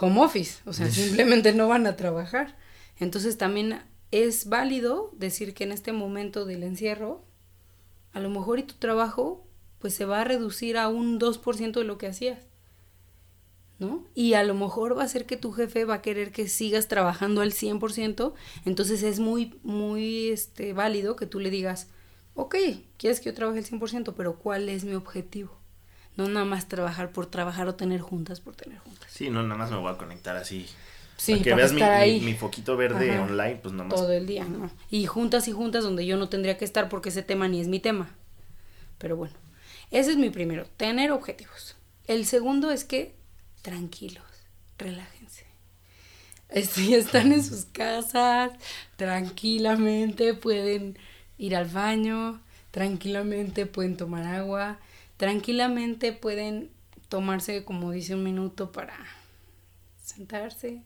home 0.00 0.20
office, 0.20 0.62
o 0.66 0.72
sea, 0.72 0.90
simplemente 0.90 1.52
no 1.52 1.68
van 1.68 1.86
a 1.86 1.94
trabajar. 1.94 2.56
Entonces 2.98 3.38
también 3.38 3.80
es 4.10 4.48
válido 4.48 5.12
decir 5.16 5.54
que 5.54 5.62
en 5.62 5.70
este 5.70 5.92
momento 5.92 6.44
del 6.44 6.64
encierro, 6.64 7.24
a 8.12 8.18
lo 8.18 8.30
mejor 8.30 8.58
y 8.58 8.64
tu 8.64 8.74
trabajo 8.74 9.46
pues 9.78 9.94
se 9.94 10.06
va 10.06 10.22
a 10.22 10.24
reducir 10.24 10.76
a 10.76 10.88
un 10.88 11.20
2% 11.20 11.78
de 11.78 11.86
lo 11.86 11.98
que 11.98 12.08
hacías. 12.08 12.40
¿No? 13.82 14.04
Y 14.14 14.32
a 14.34 14.42
lo 14.44 14.54
mejor 14.54 14.96
va 14.96 15.02
a 15.02 15.08
ser 15.08 15.26
que 15.26 15.36
tu 15.36 15.52
jefe 15.52 15.84
va 15.84 15.94
a 15.96 16.02
querer 16.02 16.32
que 16.32 16.48
sigas 16.48 16.88
trabajando 16.88 17.42
al 17.42 17.52
100%, 17.52 18.32
entonces 18.64 19.02
es 19.02 19.18
muy, 19.20 19.58
muy 19.62 20.28
este, 20.28 20.72
válido 20.72 21.16
que 21.16 21.26
tú 21.26 21.38
le 21.40 21.50
digas, 21.50 21.88
ok, 22.34 22.54
quieres 22.96 23.20
que 23.20 23.26
yo 23.26 23.34
trabaje 23.34 23.58
al 23.58 23.64
100%, 23.66 24.14
pero 24.14 24.36
¿cuál 24.38 24.68
es 24.70 24.84
mi 24.84 24.94
objetivo? 24.94 25.58
No 26.16 26.28
nada 26.28 26.46
más 26.46 26.68
trabajar 26.68 27.10
por 27.12 27.26
trabajar 27.26 27.68
o 27.68 27.74
tener 27.74 28.00
juntas 28.00 28.40
por 28.40 28.54
tener 28.54 28.78
juntas. 28.78 29.10
Sí, 29.10 29.28
no, 29.30 29.42
nada 29.42 29.56
más 29.56 29.70
me 29.70 29.76
voy 29.78 29.92
a 29.92 29.98
conectar 29.98 30.36
así. 30.36 30.66
Sí, 31.16 31.32
para 31.32 31.42
que 31.44 31.50
para 31.50 31.56
veas 31.62 31.72
mi, 31.72 31.80
estar 31.80 31.92
mi- 31.92 31.98
ahí. 32.00 32.20
mi 32.20 32.34
foquito 32.34 32.76
verde 32.76 33.12
Ajá. 33.12 33.22
online, 33.24 33.56
pues 33.62 33.72
nada 33.74 33.88
más. 33.88 33.98
Todo 33.98 34.12
el 34.12 34.26
día, 34.26 34.44
¿no? 34.44 34.70
Y 34.90 35.06
juntas 35.06 35.48
y 35.48 35.52
juntas 35.52 35.84
donde 35.84 36.06
yo 36.06 36.16
no 36.16 36.28
tendría 36.28 36.56
que 36.58 36.64
estar 36.64 36.88
porque 36.88 37.08
ese 37.10 37.22
tema 37.22 37.48
ni 37.48 37.60
es 37.60 37.68
mi 37.68 37.80
tema. 37.80 38.10
Pero 38.98 39.16
bueno, 39.16 39.34
ese 39.90 40.12
es 40.12 40.16
mi 40.16 40.30
primero, 40.30 40.66
tener 40.76 41.12
objetivos. 41.12 41.76
El 42.06 42.26
segundo 42.26 42.70
es 42.70 42.84
que 42.84 43.14
tranquilos, 43.62 44.24
relájense. 44.78 45.46
Si 46.70 46.94
están 46.94 47.32
en 47.32 47.42
sus 47.42 47.64
casas, 47.64 48.52
tranquilamente 48.96 50.34
pueden 50.34 50.98
ir 51.38 51.56
al 51.56 51.66
baño, 51.66 52.42
tranquilamente 52.70 53.64
pueden 53.66 53.96
tomar 53.96 54.26
agua, 54.26 54.78
tranquilamente 55.16 56.12
pueden 56.12 56.70
tomarse, 57.08 57.64
como 57.64 57.92
dice, 57.92 58.14
un 58.14 58.24
minuto 58.24 58.72
para 58.72 58.94
sentarse. 60.02 60.82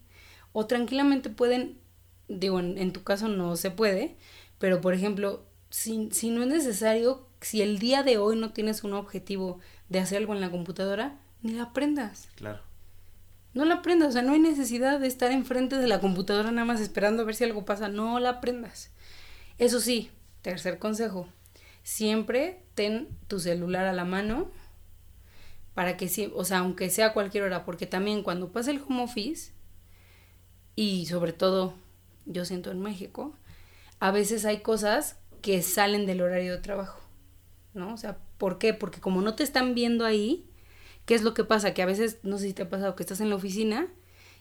O 0.53 0.67
tranquilamente 0.67 1.31
pueden, 1.31 1.79
digo, 2.29 2.61
en, 2.61 2.93
tu 2.93 3.03
caso 3.03 3.29
no 3.29 3.57
se 3.57 3.71
puede, 3.71 4.17
pero 4.59 4.81
por 4.81 4.95
ejemplo, 4.95 5.45
si, 5.71 6.11
si 6.13 6.31
no 6.31 6.43
es 6.43 6.49
necesario, 6.49 7.27
si 7.41 7.63
el 7.63 7.79
día 7.79 8.03
de 8.03 8.19
hoy 8.19 8.37
no 8.37 8.53
tienes 8.53 8.85
un 8.85 8.95
objetivo 8.95 9.61
de 9.89 9.99
hacer 9.99 10.19
algo 10.19 10.35
en 10.35 10.41
la 10.41 10.51
computadora, 10.51 11.19
ni 11.43 11.53
la 11.53 11.65
aprendas. 11.65 12.29
Claro. 12.37 12.66
No 13.57 13.65
la 13.65 13.77
aprendas, 13.77 14.11
o 14.11 14.13
sea, 14.13 14.21
no 14.21 14.35
hay 14.35 14.39
necesidad 14.39 15.01
de 15.01 15.07
estar 15.07 15.33
enfrente 15.33 15.79
de 15.79 15.87
la 15.87 15.99
computadora 15.99 16.51
nada 16.51 16.67
más 16.67 16.79
esperando 16.79 17.23
a 17.23 17.25
ver 17.25 17.35
si 17.35 17.45
algo 17.45 17.65
pasa, 17.65 17.89
no 17.89 18.21
la 18.21 18.29
aprendas. 18.29 18.91
Eso 19.57 19.81
sí, 19.81 20.11
tercer 20.43 20.79
consejo, 20.79 21.27
siempre 21.83 22.61
ten 22.75 23.09
tu 23.29 23.41
celular 23.41 23.87
a 23.87 23.95
la 23.95 24.05
mano 24.05 24.51
para 25.73 25.97
que 25.97 26.31
o 26.35 26.45
sea, 26.45 26.59
aunque 26.59 26.91
sea 26.91 27.15
cualquier 27.15 27.45
hora, 27.45 27.65
porque 27.65 27.87
también 27.87 28.23
cuando 28.23 28.53
pasa 28.53 28.71
el 28.71 28.83
home 28.87 29.05
office 29.05 29.53
y 30.75 31.07
sobre 31.07 31.33
todo 31.33 31.73
yo 32.27 32.45
siento 32.45 32.71
en 32.71 32.83
México, 32.83 33.35
a 34.01 34.11
veces 34.11 34.45
hay 34.45 34.59
cosas 34.59 35.17
que 35.41 35.63
salen 35.63 36.05
del 36.05 36.21
horario 36.21 36.53
de 36.53 36.61
trabajo, 36.61 37.01
¿no? 37.73 37.95
O 37.95 37.97
sea, 37.97 38.19
¿por 38.37 38.59
qué? 38.59 38.75
Porque 38.75 39.01
como 39.01 39.23
no 39.23 39.35
te 39.35 39.45
están 39.45 39.75
viendo 39.75 40.05
ahí, 40.05 40.47
¿qué 41.07 41.15
es 41.15 41.23
lo 41.23 41.33
que 41.33 41.45
pasa? 41.45 41.73
Que 41.73 41.83
a 41.83 41.87
veces, 41.87 42.19
no 42.23 42.39
sé 42.39 42.49
si 42.49 42.53
te 42.53 42.63
ha 42.63 42.69
pasado 42.69 42.95
que 42.95 43.03
estás 43.03 43.21
en 43.21 43.31
la 43.31 43.37
oficina 43.37 43.89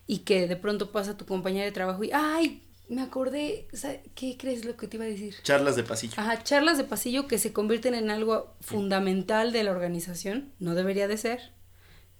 y 0.07 0.19
que 0.19 0.47
de 0.47 0.55
pronto 0.57 0.91
pasa 0.91 1.15
tu 1.15 1.25
compañera 1.25 1.65
de 1.65 1.71
trabajo 1.71 2.03
y, 2.03 2.11
ay, 2.11 2.61
me 2.87 3.01
acordé, 3.01 3.67
¿qué 4.13 4.37
crees 4.37 4.65
lo 4.65 4.75
que 4.75 4.87
te 4.87 4.97
iba 4.97 5.05
a 5.05 5.07
decir? 5.07 5.35
Charlas 5.41 5.75
de 5.75 5.83
pasillo. 5.83 6.13
Ajá, 6.17 6.43
charlas 6.43 6.77
de 6.77 6.83
pasillo 6.83 7.27
que 7.27 7.39
se 7.39 7.51
convierten 7.53 7.95
en 7.95 8.11
algo 8.11 8.53
fundamental 8.61 9.51
de 9.51 9.63
la 9.63 9.71
organización, 9.71 10.51
no 10.59 10.75
debería 10.75 11.07
de 11.07 11.17
ser. 11.17 11.55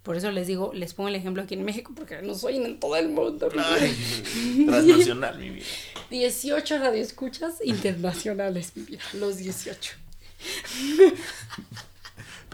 Por 0.02 0.16
eso 0.16 0.30
les 0.30 0.46
digo, 0.46 0.72
les 0.72 0.94
pongo 0.94 1.08
el 1.08 1.16
ejemplo 1.16 1.42
aquí 1.42 1.54
en 1.54 1.64
México, 1.64 1.92
porque 1.94 2.22
no 2.22 2.34
soy 2.34 2.56
en 2.56 2.78
todo 2.78 2.96
el 2.96 3.08
mundo. 3.08 3.48
vida. 3.50 3.66
Ay, 3.80 4.64
transnacional, 4.66 5.38
mi 5.38 5.50
vida. 5.50 5.66
18 6.10 6.78
radioescuchas 6.78 7.54
internacionales, 7.64 8.72
mi 8.76 8.84
vida, 8.84 9.02
los 9.14 9.38
18. 9.38 9.94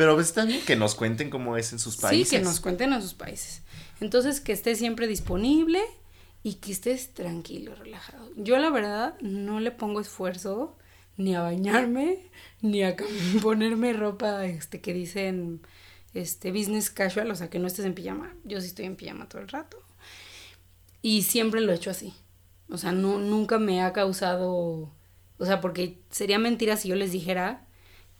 Pero 0.02 0.16
pues, 0.16 0.34
bien 0.34 0.60
que 0.66 0.74
nos 0.74 0.96
cuenten 0.96 1.30
cómo 1.30 1.56
es 1.56 1.72
en 1.72 1.78
sus 1.78 1.96
países. 1.96 2.28
Sí, 2.28 2.36
que 2.36 2.42
nos 2.42 2.58
cuenten 2.58 2.92
a 2.92 3.00
sus 3.00 3.14
países. 3.14 3.62
Entonces, 4.00 4.40
que 4.40 4.50
estés 4.50 4.78
siempre 4.78 5.06
disponible 5.06 5.80
y 6.42 6.54
que 6.54 6.72
estés 6.72 7.14
tranquilo, 7.14 7.72
relajado. 7.76 8.28
Yo, 8.34 8.58
la 8.58 8.70
verdad, 8.70 9.14
no 9.20 9.60
le 9.60 9.70
pongo 9.70 10.00
esfuerzo 10.00 10.76
ni 11.16 11.36
a 11.36 11.42
bañarme, 11.42 12.18
ni 12.62 12.82
a 12.82 12.96
ponerme 13.42 13.92
ropa 13.92 14.44
este, 14.44 14.80
que 14.80 14.92
dicen 14.92 15.60
este, 16.14 16.50
business 16.50 16.90
casual, 16.90 17.30
o 17.30 17.36
sea, 17.36 17.48
que 17.48 17.60
no 17.60 17.68
estés 17.68 17.84
en 17.84 17.94
pijama. 17.94 18.34
Yo 18.42 18.60
sí 18.60 18.66
estoy 18.66 18.86
en 18.86 18.96
pijama 18.96 19.28
todo 19.28 19.40
el 19.40 19.46
rato. 19.46 19.80
Y 21.00 21.22
siempre 21.22 21.60
lo 21.60 21.70
he 21.70 21.76
hecho 21.76 21.90
así. 21.90 22.12
O 22.68 22.76
sea, 22.76 22.90
no, 22.90 23.20
nunca 23.20 23.60
me 23.60 23.84
ha 23.84 23.92
causado, 23.92 24.90
o 25.38 25.46
sea, 25.46 25.60
porque 25.60 26.00
sería 26.10 26.40
mentira 26.40 26.76
si 26.76 26.88
yo 26.88 26.96
les 26.96 27.12
dijera 27.12 27.68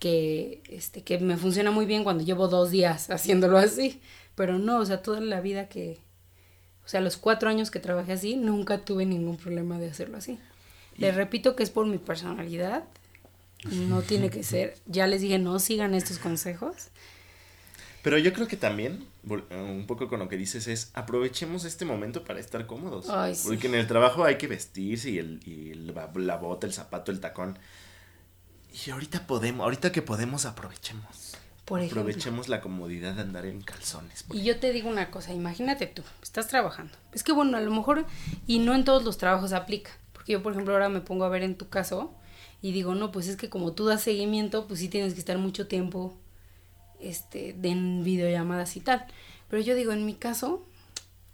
que, 0.03 0.65
este, 0.69 1.05
que 1.05 1.21
me 1.21 1.37
funciona 1.37 1.71
muy 1.71 1.87
bien 1.87 2.03
cuando 2.03 2.25
llevo 2.25 2.49
dos 2.49 2.73
días 2.73 3.09
haciéndolo 3.11 3.57
así. 3.57 4.01
Pero 4.35 4.59
no, 4.59 4.79
o 4.79 4.85
sea, 4.85 5.01
toda 5.01 5.21
la 5.21 5.41
vida 5.41 5.69
que, 5.69 6.01
o 6.85 6.89
sea, 6.89 7.01
los 7.01 7.17
cuatro 7.17 7.49
años 7.49 7.71
que 7.71 7.79
trabajé 7.79 8.13
así, 8.13 8.35
nunca 8.35 8.85
tuve 8.85 9.07
ningún 9.07 9.37
problema 9.37 9.79
de 9.79 9.91
hacerlo 9.91 10.17
así. 10.17 10.41
Les 10.99 11.15
repito 11.15 11.55
que 11.55 11.63
es 11.63 11.71
por 11.71 11.87
mi 11.87 11.99
personalidad. 11.99 12.85
No 13.71 14.03
tiene 14.09 14.29
que 14.29 14.43
ser. 14.43 14.75
Ya 14.87 15.07
les 15.07 15.21
dije, 15.21 15.39
no 15.39 15.61
sigan 15.61 15.95
estos 15.95 16.19
consejos. 16.19 16.89
Pero 18.03 18.19
yo 18.19 18.33
creo 18.33 18.49
que 18.49 18.57
también, 18.57 19.07
eh, 19.31 19.57
un 19.57 19.87
poco 19.87 20.09
con 20.09 20.19
lo 20.19 20.29
que 20.29 20.37
dices, 20.37 20.67
es 20.67 20.91
aprovechemos 20.95 21.65
este 21.65 21.85
momento 21.85 22.25
para 22.25 22.41
estar 22.41 22.67
cómodos. 22.67 23.09
Ay, 23.09 23.37
sí. 23.37 23.47
Porque 23.47 23.69
en 23.69 23.77
el 23.77 23.87
trabajo 23.87 24.25
hay 24.25 24.37
que 24.37 24.49
vestirse 24.49 25.11
y, 25.11 25.19
el, 25.19 25.41
y 25.47 25.75
la 25.75 26.37
bota, 26.37 26.67
el 26.67 26.73
zapato, 26.73 27.13
el 27.13 27.21
tacón. 27.21 27.57
Y 28.73 28.91
ahorita 28.91 29.27
podemos, 29.27 29.65
ahorita 29.65 29.93
que 29.93 30.03
podemos, 30.03 30.47
aprovechemos. 30.47 31.37
Por 31.65 31.81
ejemplo. 31.81 32.01
Aprovechemos 32.01 32.49
la 32.49 32.61
comodidad 32.61 33.15
de 33.15 33.23
andar 33.23 33.47
en 33.47 33.63
calzones. 33.63 34.25
Y 34.33 34.43
yo 34.43 34.59
te 34.59 34.73
digo 34.73 34.89
una 34.89 35.11
cosa, 35.11 35.33
imagínate 35.33 35.87
tú, 35.87 36.03
estás 36.23 36.49
trabajando. 36.49 36.93
Es 37.13 37.23
que 37.23 37.33
bueno, 37.33 37.57
a 37.57 37.61
lo 37.61 37.71
mejor, 37.71 38.05
y 38.47 38.59
no 38.59 38.75
en 38.75 38.85
todos 38.85 39.05
los 39.05 39.19
trabajos 39.19 39.53
aplica. 39.53 39.91
Porque 40.13 40.33
yo, 40.33 40.43
por 40.43 40.53
ejemplo, 40.53 40.75
ahora 40.75 40.89
me 40.89 41.01
pongo 41.01 41.25
a 41.25 41.29
ver 41.29 41.43
en 41.43 41.57
tu 41.57 41.69
caso 41.69 42.15
y 42.63 42.73
digo, 42.73 42.95
no, 42.95 43.13
pues 43.13 43.29
es 43.29 43.37
que 43.37 43.49
como 43.49 43.73
tú 43.73 43.87
das 43.87 44.03
seguimiento, 44.03 44.67
pues 44.67 44.81
sí 44.81 44.89
tienes 44.89 45.15
que 45.15 45.21
estar 45.21 45.39
mucho 45.39 45.67
tiempo 45.67 46.17
este, 47.01 47.57
en 47.63 48.05
videollamadas 48.05 48.77
y 48.77 48.81
tal. 48.81 49.07
Pero 49.49 49.63
yo 49.63 49.75
digo, 49.75 49.93
en 49.93 50.07
mi 50.07 50.15
caso, 50.15 50.65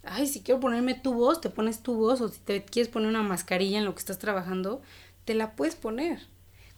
ay, 0.02 0.26
si 0.26 0.40
quiero 0.40 0.60
ponerme 0.60 0.94
tu 0.94 1.14
voz, 1.14 1.40
te 1.40 1.50
pones 1.50 1.82
tu 1.82 1.94
voz, 1.94 2.20
o 2.20 2.28
si 2.28 2.40
te 2.40 2.64
quieres 2.64 2.90
poner 2.90 3.08
una 3.08 3.22
mascarilla 3.22 3.78
en 3.78 3.84
lo 3.84 3.94
que 3.94 4.00
estás 4.00 4.18
trabajando, 4.18 4.82
te 5.24 5.34
la 5.34 5.54
puedes 5.54 5.76
poner. 5.76 6.26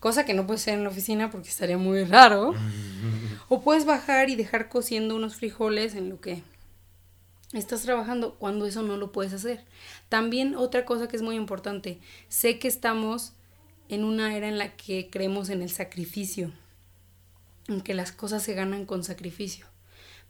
Cosa 0.01 0.25
que 0.25 0.35
no 0.35 0.47
puedes 0.47 0.63
hacer 0.63 0.75
en 0.75 0.85
la 0.85 0.91
oficina 0.91 1.31
porque 1.31 1.49
estaría 1.49 1.79
muy 1.79 2.05
raro. 2.05 2.55
O 3.53 3.63
puedes 3.63 3.85
bajar 3.85 4.31
y 4.31 4.37
dejar 4.37 4.69
cociendo 4.69 5.17
unos 5.17 5.35
frijoles 5.35 5.97
en 5.97 6.09
lo 6.09 6.21
que 6.21 6.45
estás 7.53 7.83
trabajando 7.83 8.37
cuando 8.37 8.65
eso 8.67 8.83
no 8.83 8.97
lo 8.97 9.11
puedes 9.11 9.33
hacer. 9.33 9.65
También 10.09 10.55
otra 10.55 10.85
cosa 10.85 11.09
que 11.09 11.17
es 11.17 11.23
muy 11.23 11.35
importante, 11.35 11.99
sé 12.29 12.61
que 12.61 12.69
estamos 12.69 13.33
en 13.89 14.05
una 14.05 14.37
era 14.37 14.47
en 14.47 14.57
la 14.57 14.77
que 14.77 15.11
creemos 15.11 15.49
en 15.49 15.63
el 15.63 15.71
sacrificio, 15.71 16.53
en 17.67 17.81
que 17.81 17.93
las 17.93 18.13
cosas 18.13 18.45
se 18.45 18.55
ganan 18.55 18.87
con 18.87 19.03
sacrificio. 19.03 19.67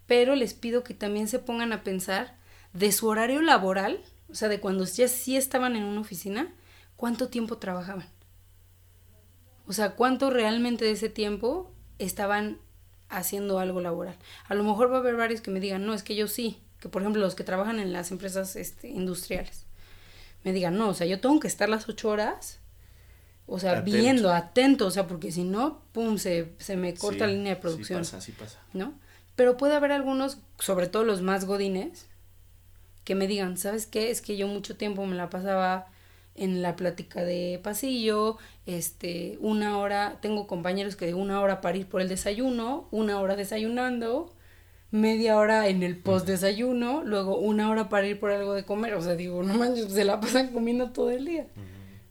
Pero 0.07 0.35
les 0.35 0.55
pido 0.55 0.83
que 0.83 0.95
también 0.95 1.29
se 1.29 1.39
pongan 1.39 1.75
a 1.75 1.85
pensar 1.85 2.39
de 2.73 2.91
su 2.91 3.07
horario 3.07 3.43
laboral, 3.43 4.01
o 4.31 4.35
sea, 4.35 4.49
de 4.49 4.61
cuando 4.61 4.85
ya 4.87 5.09
sí 5.09 5.37
estaban 5.37 5.77
en 5.77 5.85
una 5.85 6.01
oficina, 6.01 6.51
cuánto 6.97 7.29
tiempo 7.29 7.59
trabajaban. 7.59 8.09
O 9.71 9.73
sea, 9.73 9.93
cuánto 9.93 10.31
realmente 10.31 10.85
de 10.85 10.91
ese 10.91 11.09
tiempo 11.09 11.71
estaban 12.01 12.59
haciendo 13.09 13.61
algo 13.61 13.81
laboral. 13.81 14.17
A 14.49 14.57
lo 14.57 14.65
mejor 14.65 14.91
va 14.91 14.97
a 14.97 14.99
haber 14.99 15.15
varios 15.15 15.43
que 15.43 15.53
me 15.53 15.61
digan, 15.61 15.87
no, 15.87 15.95
es 15.95 16.03
que 16.03 16.17
yo 16.17 16.27
sí, 16.27 16.61
que 16.81 16.89
por 16.89 17.03
ejemplo 17.03 17.23
los 17.23 17.37
que 17.37 17.45
trabajan 17.45 17.79
en 17.79 17.93
las 17.93 18.11
empresas 18.11 18.57
este, 18.57 18.89
industriales, 18.89 19.67
me 20.43 20.53
digan, 20.53 20.77
no, 20.77 20.89
o 20.89 20.95
sea, 20.95 21.07
yo 21.07 21.21
tengo 21.21 21.39
que 21.39 21.47
estar 21.47 21.69
las 21.69 21.89
ocho 21.89 22.09
horas, 22.09 22.59
o 23.47 23.61
sea, 23.61 23.79
Atento. 23.79 23.97
viendo, 23.97 24.33
atento, 24.33 24.87
o 24.89 24.91
sea, 24.91 25.07
porque 25.07 25.31
si 25.31 25.45
no, 25.45 25.85
pum, 25.93 26.19
se, 26.19 26.53
se 26.59 26.75
me 26.77 26.93
corta 26.95 27.29
la 27.29 27.33
línea 27.33 27.55
de 27.55 27.61
producción. 27.61 28.05
Sí 28.05 28.11
pasa, 28.11 28.27
sí 28.27 28.33
pasa. 28.33 28.59
¿no? 28.73 28.95
Pero 29.37 29.57
puede 29.57 29.77
haber 29.77 29.93
algunos, 29.93 30.39
sobre 30.59 30.89
todo 30.89 31.05
los 31.05 31.23
más 31.23 31.45
godines, 31.45 32.09
que 33.05 33.15
me 33.15 33.29
digan, 33.29 33.57
¿sabes 33.57 33.87
qué? 33.87 34.11
Es 34.11 34.21
que 34.21 34.37
yo 34.37 34.49
mucho 34.49 34.77
tiempo 34.77 35.07
me 35.07 35.15
la 35.15 35.31
pasaba 35.31 35.87
en 36.41 36.63
la 36.63 36.75
plática 36.75 37.23
de 37.23 37.61
pasillo, 37.63 38.39
este, 38.65 39.39
una 39.41 39.79
hora, 39.79 40.19
tengo 40.23 40.47
compañeros 40.47 40.97
que 40.97 41.07
de 41.07 41.15
una 41.15 41.41
hora 41.41 41.61
para 41.61 41.77
ir 41.77 41.87
por 41.87 42.01
el 42.01 42.09
desayuno, 42.09 42.89
una 42.91 43.21
hora 43.21 43.37
desayunando, 43.37 44.35
media 44.91 45.37
hora 45.37 45.69
en 45.69 45.83
el 45.83 45.99
post 45.99 46.27
desayuno, 46.27 47.05
luego 47.05 47.37
una 47.37 47.69
hora 47.71 47.91
para 47.91 48.09
ir 48.09 48.19
por 48.19 48.31
algo 48.31 48.55
de 48.55 48.65
comer, 48.65 48.95
o 48.95 49.03
sea, 49.03 49.17
digo, 49.17 49.43
no 49.43 49.55
manches, 49.55 49.93
se 49.93 50.05
la 50.05 50.19
pasan 50.19 50.49
comiendo 50.49 50.91
todo 50.91 51.11
el 51.11 51.27
día, 51.27 51.47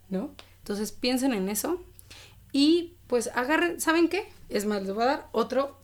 ¿no? 0.10 0.32
Entonces 0.60 0.92
piensen 0.92 1.34
en 1.34 1.50
eso 1.50 1.82
y 2.52 2.94
pues 3.08 3.32
agarren, 3.34 3.82
¿saben 3.82 4.10
qué? 4.10 4.30
Es 4.48 4.66
más, 4.66 4.84
les 4.84 4.94
voy 4.94 5.04
a 5.04 5.08
dar 5.08 5.28
otro 5.32 5.76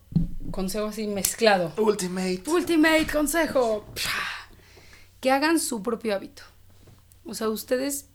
consejo 0.52 0.86
así 0.86 1.08
mezclado. 1.08 1.74
Ultimate. 1.78 2.44
Ultimate 2.46 3.08
consejo. 3.12 3.86
Que 5.20 5.32
hagan 5.32 5.60
su 5.60 5.82
propio 5.82 6.14
hábito. 6.14 6.44
O 7.26 7.34
sea, 7.34 7.50
ustedes 7.50 8.10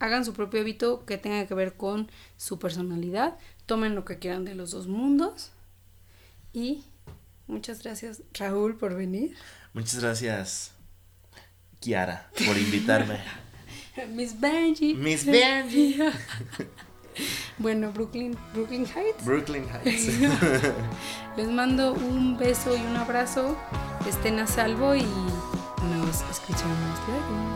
hagan 0.00 0.24
su 0.24 0.32
propio 0.32 0.60
hábito 0.60 1.04
que 1.04 1.18
tenga 1.18 1.46
que 1.46 1.54
ver 1.54 1.74
con 1.74 2.10
su 2.36 2.58
personalidad. 2.58 3.36
Tomen 3.66 3.94
lo 3.94 4.04
que 4.04 4.18
quieran 4.18 4.44
de 4.44 4.54
los 4.54 4.70
dos 4.70 4.86
mundos. 4.86 5.52
Y 6.52 6.84
muchas 7.46 7.82
gracias, 7.82 8.22
Raúl, 8.32 8.76
por 8.76 8.94
venir. 8.94 9.36
Muchas 9.72 10.00
gracias, 10.00 10.72
Kiara, 11.80 12.30
por 12.46 12.56
invitarme. 12.56 13.18
Miss 14.14 14.38
Benji. 14.38 14.94
Miss 14.94 15.24
Benji. 15.24 15.98
bueno, 17.58 17.92
Brooklyn, 17.92 18.36
Brooklyn 18.52 18.86
Heights. 18.86 19.24
Brooklyn 19.24 19.64
Heights. 19.68 20.18
Les 21.36 21.48
mando 21.48 21.92
un 21.92 22.36
beso 22.36 22.76
y 22.76 22.80
un 22.80 22.96
abrazo. 22.96 23.56
Estén 24.08 24.38
a 24.38 24.46
salvo 24.46 24.94
y 24.94 25.02
nos 25.02 26.22
escuchamos 26.30 26.98
luego. 27.08 27.53